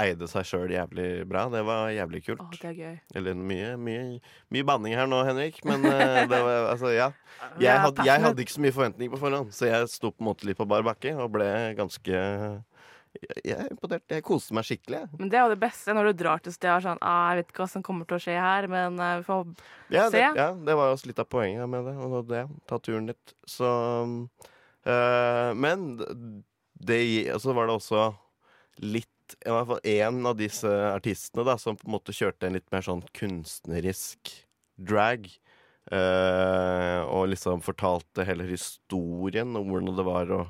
eide 0.00 0.28
seg 0.30 0.46
sjøl 0.48 0.72
jævlig 0.72 1.08
bra. 1.28 1.46
Det 1.52 1.62
var 1.66 1.90
jævlig 1.94 2.22
kult. 2.26 2.44
Å, 2.44 2.48
det 2.56 2.70
er 2.72 2.78
gøy. 2.78 2.96
Eller 3.20 3.36
mye, 3.36 3.74
mye, 3.80 4.04
mye 4.54 4.66
banning 4.66 4.96
her 4.96 5.10
nå, 5.10 5.20
Henrik, 5.28 5.60
men 5.68 5.84
eh, 5.90 6.22
det 6.30 6.40
var 6.46 6.70
altså, 6.72 6.94
ja. 6.94 7.10
Jeg 7.60 7.84
hadde, 7.84 8.06
jeg 8.08 8.24
hadde 8.24 8.44
ikke 8.44 8.56
så 8.56 8.64
mye 8.64 8.76
forventninger 8.76 9.14
på 9.14 9.22
forhånd, 9.22 9.52
så 9.56 9.68
jeg 9.70 9.92
sto 9.92 10.12
på 10.12 10.24
en 10.24 10.30
måte 10.32 10.48
litt 10.48 10.60
på 10.60 10.68
bar 10.68 10.84
bakke 10.86 11.14
og 11.16 11.30
ble 11.36 11.50
ganske 11.78 12.24
jeg, 13.44 13.56
er 13.56 13.70
imponert. 13.72 14.04
Jeg 14.12 14.22
koser 14.26 14.54
meg 14.54 14.66
skikkelig. 14.68 15.00
Men 15.18 15.28
det 15.32 15.38
er 15.38 15.44
jo 15.48 15.52
det 15.54 15.60
beste 15.62 15.94
når 15.96 16.10
du 16.10 16.18
drar 16.22 16.38
til 16.44 16.54
steder 16.54 16.84
sånn 16.84 17.00
ah, 17.02 17.32
Jeg 17.32 17.40
vet 17.40 17.50
ikke 17.52 17.62
hva 17.64 17.68
som 17.72 17.82
kommer 17.86 18.06
til 18.08 18.18
å 18.18 18.22
skje 18.22 18.36
her, 18.38 18.68
men 18.70 18.98
eh, 19.02 19.16
vi 19.20 19.26
får 19.26 19.44
Ja, 19.90 20.04
det, 20.06 20.12
se. 20.14 20.24
ja, 20.38 20.48
det 20.54 20.76
var 20.78 20.90
jo 20.90 20.96
også 20.98 21.10
litt 21.10 21.22
av 21.24 21.28
poenget 21.32 21.68
med 21.72 21.88
det. 21.90 21.94
Og 22.06 22.28
det 22.30 22.44
ta 22.70 22.78
turen 22.78 23.10
litt. 23.10 23.34
Så 23.50 23.70
øh, 24.86 25.50
Men 25.58 25.88
det 26.80 27.00
Så 27.42 27.52
var 27.56 27.66
det 27.68 27.76
også 27.76 28.04
litt 28.80 29.34
I 29.46 29.50
hvert 29.52 29.68
fall 29.68 29.82
én 29.86 30.22
av 30.26 30.38
disse 30.38 30.70
artistene 30.90 31.44
da 31.46 31.54
som 31.60 31.76
på 31.78 31.86
en 31.86 31.94
måte 31.94 32.14
kjørte 32.16 32.48
en 32.48 32.56
litt 32.56 32.66
mer 32.72 32.82
sånn 32.82 33.04
kunstnerisk 33.14 34.32
drag. 34.80 35.28
øh, 35.92 37.02
og 37.10 37.28
liksom 37.30 37.62
fortalte 37.62 38.24
hele 38.26 38.44
historien 38.48 39.54
om 39.56 39.68
hvordan 39.70 39.96
det 39.98 40.06
var 40.06 40.32
å, 40.34 40.40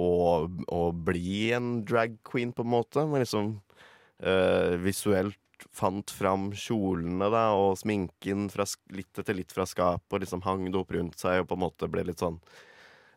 å, 0.00 0.46
å 0.72 0.80
bli 0.96 1.50
en 1.56 1.80
drag 1.88 2.18
queen, 2.26 2.54
på 2.56 2.64
en 2.66 2.72
måte. 2.72 3.04
Men 3.06 3.24
liksom 3.24 3.52
uh, 4.24 4.74
visuelt 4.80 5.38
fant 5.76 6.10
fram 6.10 6.50
kjolene 6.56 7.28
da, 7.32 7.50
og 7.56 7.76
sminken 7.80 8.48
litt 8.94 9.20
etter 9.20 9.36
litt 9.36 9.52
fra 9.52 9.66
skapet, 9.68 10.08
og 10.12 10.24
liksom 10.24 10.44
hang 10.46 10.66
det 10.70 10.80
opp 10.80 10.92
rundt 10.96 11.20
seg, 11.20 11.42
og 11.42 11.50
på 11.50 11.58
en 11.58 11.64
måte 11.66 11.90
ble 11.92 12.06
litt 12.08 12.22
sånn 12.22 12.40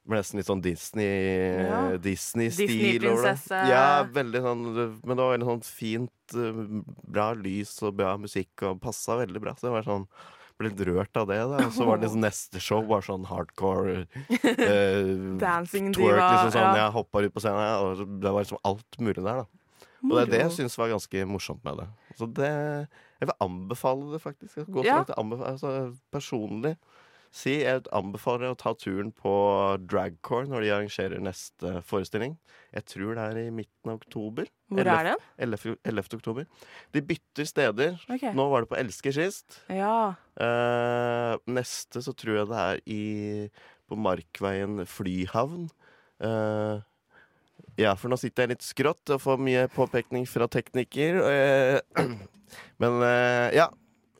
ble 0.04 0.20
nesten 0.20 0.40
litt 0.40 0.50
sånn 0.50 0.64
Disney 0.64 1.64
Ja. 1.64 1.96
Disney-stil 1.96 2.68
Disney-prinsesse. 2.68 3.60
Ja, 3.72 4.04
veldig 4.04 4.42
sånn 4.44 4.64
Men 4.76 5.16
det 5.16 5.22
var 5.22 5.32
veldig 5.38 5.48
sånn 5.48 5.64
fint, 5.64 6.36
eh, 6.36 6.64
bra 7.08 7.32
lys 7.40 7.78
og 7.84 7.96
bra 8.02 8.18
musikk, 8.20 8.52
og 8.68 8.82
passa 8.84 9.16
veldig 9.22 9.40
bra. 9.40 9.56
Så 9.56 9.70
det 9.70 9.76
var 9.78 9.88
sånn 9.88 10.08
ble 10.60 10.70
litt 10.70 10.84
rørt 10.88 11.18
av 11.18 11.28
det. 11.28 11.38
da 11.50 11.66
Og 11.68 11.74
så 11.76 11.86
var 11.88 11.98
det 11.98 12.08
liksom 12.10 12.22
neste 12.24 12.60
show 12.64 12.82
bare 12.88 13.02
sånn 13.06 13.26
hardcore 13.30 13.96
eh, 14.44 15.12
Dancing 15.44 15.92
twerk. 15.94 16.14
diva, 16.16 16.30
Liksom 16.34 16.54
sånn, 16.56 16.70
ja. 16.70 16.86
Jeg 16.86 16.96
hoppa 16.98 17.24
ut 17.26 17.34
på 17.36 17.44
scenen, 17.44 17.76
og 17.84 18.20
det 18.22 18.32
var 18.36 18.46
liksom 18.46 18.62
alt 18.64 19.00
mulig 19.00 19.24
der. 19.24 19.44
da 19.44 19.46
og 20.04 20.10
det 20.18 20.22
er 20.26 20.32
det 20.34 20.40
jeg 20.42 20.48
Moro. 20.50 20.56
syns 20.58 20.74
var 20.78 20.90
ganske 20.92 21.22
morsomt 21.32 21.62
med 21.64 21.78
det. 21.80 21.86
Så 22.20 22.26
det 22.28 22.50
Jeg 23.22 23.28
vil 23.30 23.38
anbefale 23.40 24.10
det, 24.12 24.20
faktisk. 24.20 24.58
Jeg 24.58 24.66
skal 24.66 24.74
gå 24.76 24.82
så 24.84 24.88
Ja. 24.90 24.96
langt 25.00 25.14
jeg 25.16 25.48
altså, 25.48 25.70
personlig 26.12 26.74
si 27.34 27.56
jeg 27.64 27.82
anbefaler 27.96 28.52
å 28.54 28.58
ta 28.60 28.76
turen 28.78 29.10
på 29.18 29.34
Dragcore 29.90 30.46
når 30.52 30.66
de 30.66 30.72
arrangerer 30.76 31.24
neste 31.24 31.80
forestilling. 31.90 32.36
Jeg 32.76 32.86
tror 32.92 33.18
det 33.18 33.26
er 33.26 33.40
i 33.42 33.54
midten 33.54 33.90
av 33.90 33.98
oktober. 33.98 34.52
Hvor 34.70 34.90
er 34.90 35.10
den? 35.10 35.24
11. 35.48 35.76
11. 35.82 36.18
oktober. 36.20 36.46
De 36.94 37.02
bytter 37.10 37.50
steder. 37.50 37.98
Okay. 38.06 38.36
Nå 38.38 38.46
var 38.54 38.64
det 38.64 38.70
på 38.70 38.78
Elsker 38.78 39.16
sist. 39.18 39.60
Ja. 39.74 40.14
Uh, 40.38 41.42
neste 41.50 42.04
så 42.06 42.14
tror 42.18 42.40
jeg 42.40 42.52
det 42.54 42.62
er 42.64 42.82
i, 42.86 43.04
på 43.90 43.98
Markveien 43.98 44.86
flyhavn. 44.90 45.68
Uh, 46.22 46.86
ja, 47.82 47.96
for 47.98 48.14
nå 48.14 48.18
sitter 48.22 48.46
jeg 48.46 48.54
litt 48.54 48.66
skrått 48.66 49.10
og 49.14 49.22
får 49.24 49.42
mye 49.42 49.66
påpekning 49.74 50.30
fra 50.30 50.46
tekniker. 50.52 51.18
eh, 51.34 52.06
men 52.82 53.02
eh, 53.08 53.58
ja. 53.58 53.72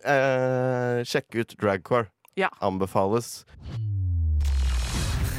Sjekk 0.04 1.38
ut 1.38 1.54
Dragcore. 1.62 2.10
Ja. 2.36 2.50
Anbefales. 2.60 3.46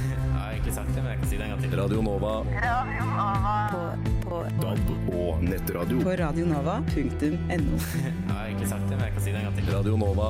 Jeg 0.05 0.31
har 0.31 0.51
egentlig 0.53 0.75
sagt 0.75 0.89
det, 0.95 1.03
men 1.03 1.11
jeg 1.11 1.19
kan 1.19 1.29
si 1.29 1.37
det 1.39 1.45
en 1.47 1.51
gang 1.51 1.63
til. 1.65 1.73
Radio 1.81 2.03
Nova. 2.07 2.35
DAB 4.61 4.93
og 5.15 5.43
nettradio. 5.43 5.99
På 6.05 6.15
radionova.no. 6.21 7.33
Jeg 7.51 7.63
har 8.31 8.47
egentlig 8.47 8.69
sagt 8.71 8.87
det, 8.87 8.95
men 8.95 9.05
jeg 9.09 9.17
kan 9.17 9.25
si 9.27 9.33
det 9.35 9.41
en 9.41 9.49
gang 9.49 9.59
til. 9.59 9.73
Radio 9.75 9.97
Nova. 9.99 10.29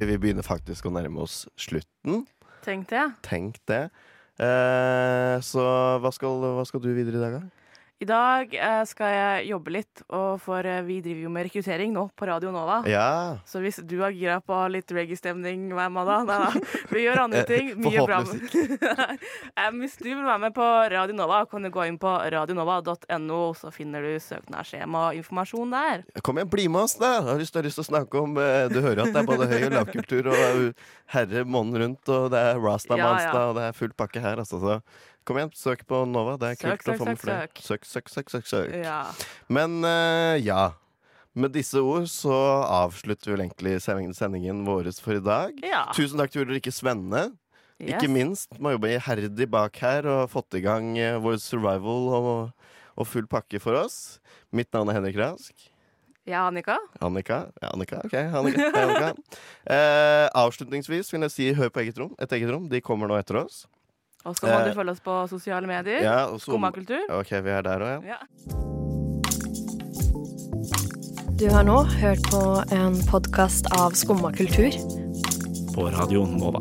Vi 0.00 0.16
begynner 0.20 0.44
faktisk 0.44 0.88
å 0.88 0.92
nærme 0.92 1.24
oss 1.24 1.46
slutten. 1.60 2.26
Tenk 2.64 2.90
det. 2.92 3.06
Tenk 3.24 3.56
det. 3.72 3.86
Eh, 4.40 5.36
så 5.44 5.64
hva 6.00 6.12
skal, 6.12 6.44
hva 6.60 6.64
skal 6.68 6.84
du 6.84 6.92
videre 6.92 7.16
i 7.16 7.24
dag, 7.24 7.40
da? 7.40 7.59
I 8.00 8.06
dag 8.08 8.54
eh, 8.56 8.82
skal 8.88 9.10
jeg 9.12 9.48
jobbe 9.50 9.72
litt, 9.74 10.00
og 10.16 10.38
for 10.40 10.64
eh, 10.64 10.78
vi 10.86 11.02
driver 11.04 11.26
jo 11.26 11.32
med 11.34 11.44
rekruttering 11.44 11.90
nå 11.92 12.06
på 12.16 12.28
Radio 12.30 12.48
Nova. 12.54 12.78
Ja. 12.88 13.36
Så 13.44 13.60
hvis 13.60 13.76
du 13.84 13.98
er 14.06 14.14
gira 14.16 14.38
på 14.40 14.56
litt 14.72 14.88
reggae-stemning 14.96 15.66
hver 15.76 15.90
mandag 15.92 16.22
Nei 16.24 16.38
da, 16.40 16.78
vi 16.88 17.02
gjør 17.04 17.20
andre 17.26 17.42
ting. 17.48 17.74
Mye 17.76 18.04
bra. 18.08 18.22
Hvis 19.80 19.98
du 20.00 20.08
vil 20.08 20.24
være 20.24 20.40
med 20.46 20.54
på 20.56 20.64
Radio 20.92 21.14
Nova, 21.16 21.42
kan 21.50 21.64
du 21.64 21.70
gå 21.72 21.84
inn 21.90 21.98
på 22.00 22.08
radionova.no, 22.32 23.40
så 23.60 23.70
finner 23.74 24.04
du 24.04 24.16
søknadsskjema 24.22 25.04
og 25.10 25.20
informasjon 25.20 25.76
der. 25.76 26.02
Kom 26.24 26.40
igjen, 26.40 26.50
bli 26.52 26.66
med 26.72 26.86
oss, 26.86 26.96
da! 27.00 27.12
Har 27.28 27.40
lyst, 27.40 27.52
jeg 27.54 27.60
har 27.62 27.68
lyst 27.68 27.80
til 27.82 27.84
å 27.84 27.90
snakke 27.90 28.24
om 28.24 28.40
eh, 28.40 28.64
Du 28.72 28.80
hører 28.80 29.04
at 29.04 29.12
det 29.12 29.22
er 29.22 29.28
både 29.28 29.50
høy- 29.52 29.68
og 29.68 29.76
lavkultur, 29.76 30.32
og 30.32 30.40
er 30.48 30.64
herre 31.12 31.44
månen 31.44 31.80
rundt, 31.84 32.12
og 32.16 32.30
det 32.32 32.42
er 32.48 32.64
Rastamans, 32.64 33.28
Ja, 33.28 33.30
ja. 33.36 33.46
og 33.50 33.56
det 33.60 33.68
er 33.68 33.76
full 33.76 33.92
pakke 33.92 34.24
her, 34.24 34.40
altså. 34.40 34.60
Så 34.64 34.80
kom 35.28 35.38
igjen, 35.40 35.50
søk 35.56 35.82
på 35.88 36.02
Nova. 36.08 36.36
Det 36.40 36.52
er 36.52 36.58
Søk, 36.60 36.80
kult 36.82 36.88
å 36.88 36.92
søk, 36.92 37.00
få 37.00 37.08
med 37.08 37.20
flere. 37.20 37.48
Søk, 37.60 37.84
søk, 37.88 38.08
søk, 38.12 38.30
søk, 38.32 38.46
søk. 38.50 38.72
Ja. 38.84 39.00
Men 39.52 39.80
uh, 39.84 40.36
ja. 40.40 40.70
Med 41.38 41.52
disse 41.54 41.78
ord 41.78 42.08
så 42.10 42.34
avslutter 42.66 43.30
vi 43.30 43.36
vel 43.36 43.44
egentlig 43.44 43.76
sendingen- 43.84 44.64
vår 44.66 44.90
for 44.98 45.14
i 45.14 45.22
dag. 45.22 45.60
Ja. 45.62 45.84
Tusen 45.94 46.18
takk 46.18 46.32
til 46.34 46.42
Ulrikke 46.42 46.72
Svenne. 46.74 47.28
Yes. 47.80 47.94
Ikke 47.94 48.10
minst 48.12 48.58
må 48.60 48.74
jobbe 48.74 48.90
iherdig 48.92 49.46
bak 49.48 49.78
her 49.80 50.04
og 50.10 50.26
fått 50.32 50.58
i 50.58 50.64
gang 50.64 50.90
uh, 50.98 51.20
vår 51.22 51.38
survival 51.40 52.08
og, 52.18 52.70
og 52.98 53.06
full 53.08 53.28
pakke 53.30 53.60
for 53.62 53.78
oss. 53.78 54.18
Mitt 54.52 54.72
navn 54.74 54.90
er 54.90 54.98
Henrik 54.98 55.16
Rask. 55.20 55.54
Ja, 56.28 56.44
Annika? 56.50 56.76
Annika? 57.00 57.46
Ja, 57.62 57.70
Annika, 57.72 58.02
ok. 58.04 58.14
Annika. 58.14 58.66
Annika. 58.82 59.14
uh, 59.64 60.26
avslutningsvis 60.44 61.08
vil 61.14 61.24
jeg 61.26 61.32
si 61.34 61.48
hør 61.56 61.70
på 61.72 61.80
eget 61.82 61.98
rom. 61.98 62.12
Et 62.20 62.32
eget 62.36 62.50
rom. 62.52 62.68
De 62.70 62.82
kommer 62.84 63.08
nå 63.10 63.16
etter 63.18 63.40
oss. 63.40 63.64
Og 64.24 64.36
så 64.36 64.46
må 64.46 64.52
Eh, 64.60 64.68
du 64.68 64.74
følge 64.76 64.90
oss 64.92 65.00
på 65.00 65.14
sosiale 65.28 65.66
medier. 65.66 66.02
Ja, 66.04 66.26
Skummakultur. 66.38 67.00
Ok, 67.10 67.30
vi 67.42 67.50
er 67.50 67.62
der 67.62 67.80
òg, 67.80 68.04
ja. 68.04 68.16
Ja. 68.16 68.18
Du 71.40 71.48
har 71.48 71.64
nå 71.64 71.78
hørt 72.02 72.20
på 72.28 72.42
en 72.76 72.98
podkast 73.08 73.66
av 73.72 73.92
Skummakultur. 73.96 74.76
På 75.74 75.88
Radio 75.94 76.26
Nova. 76.26 76.60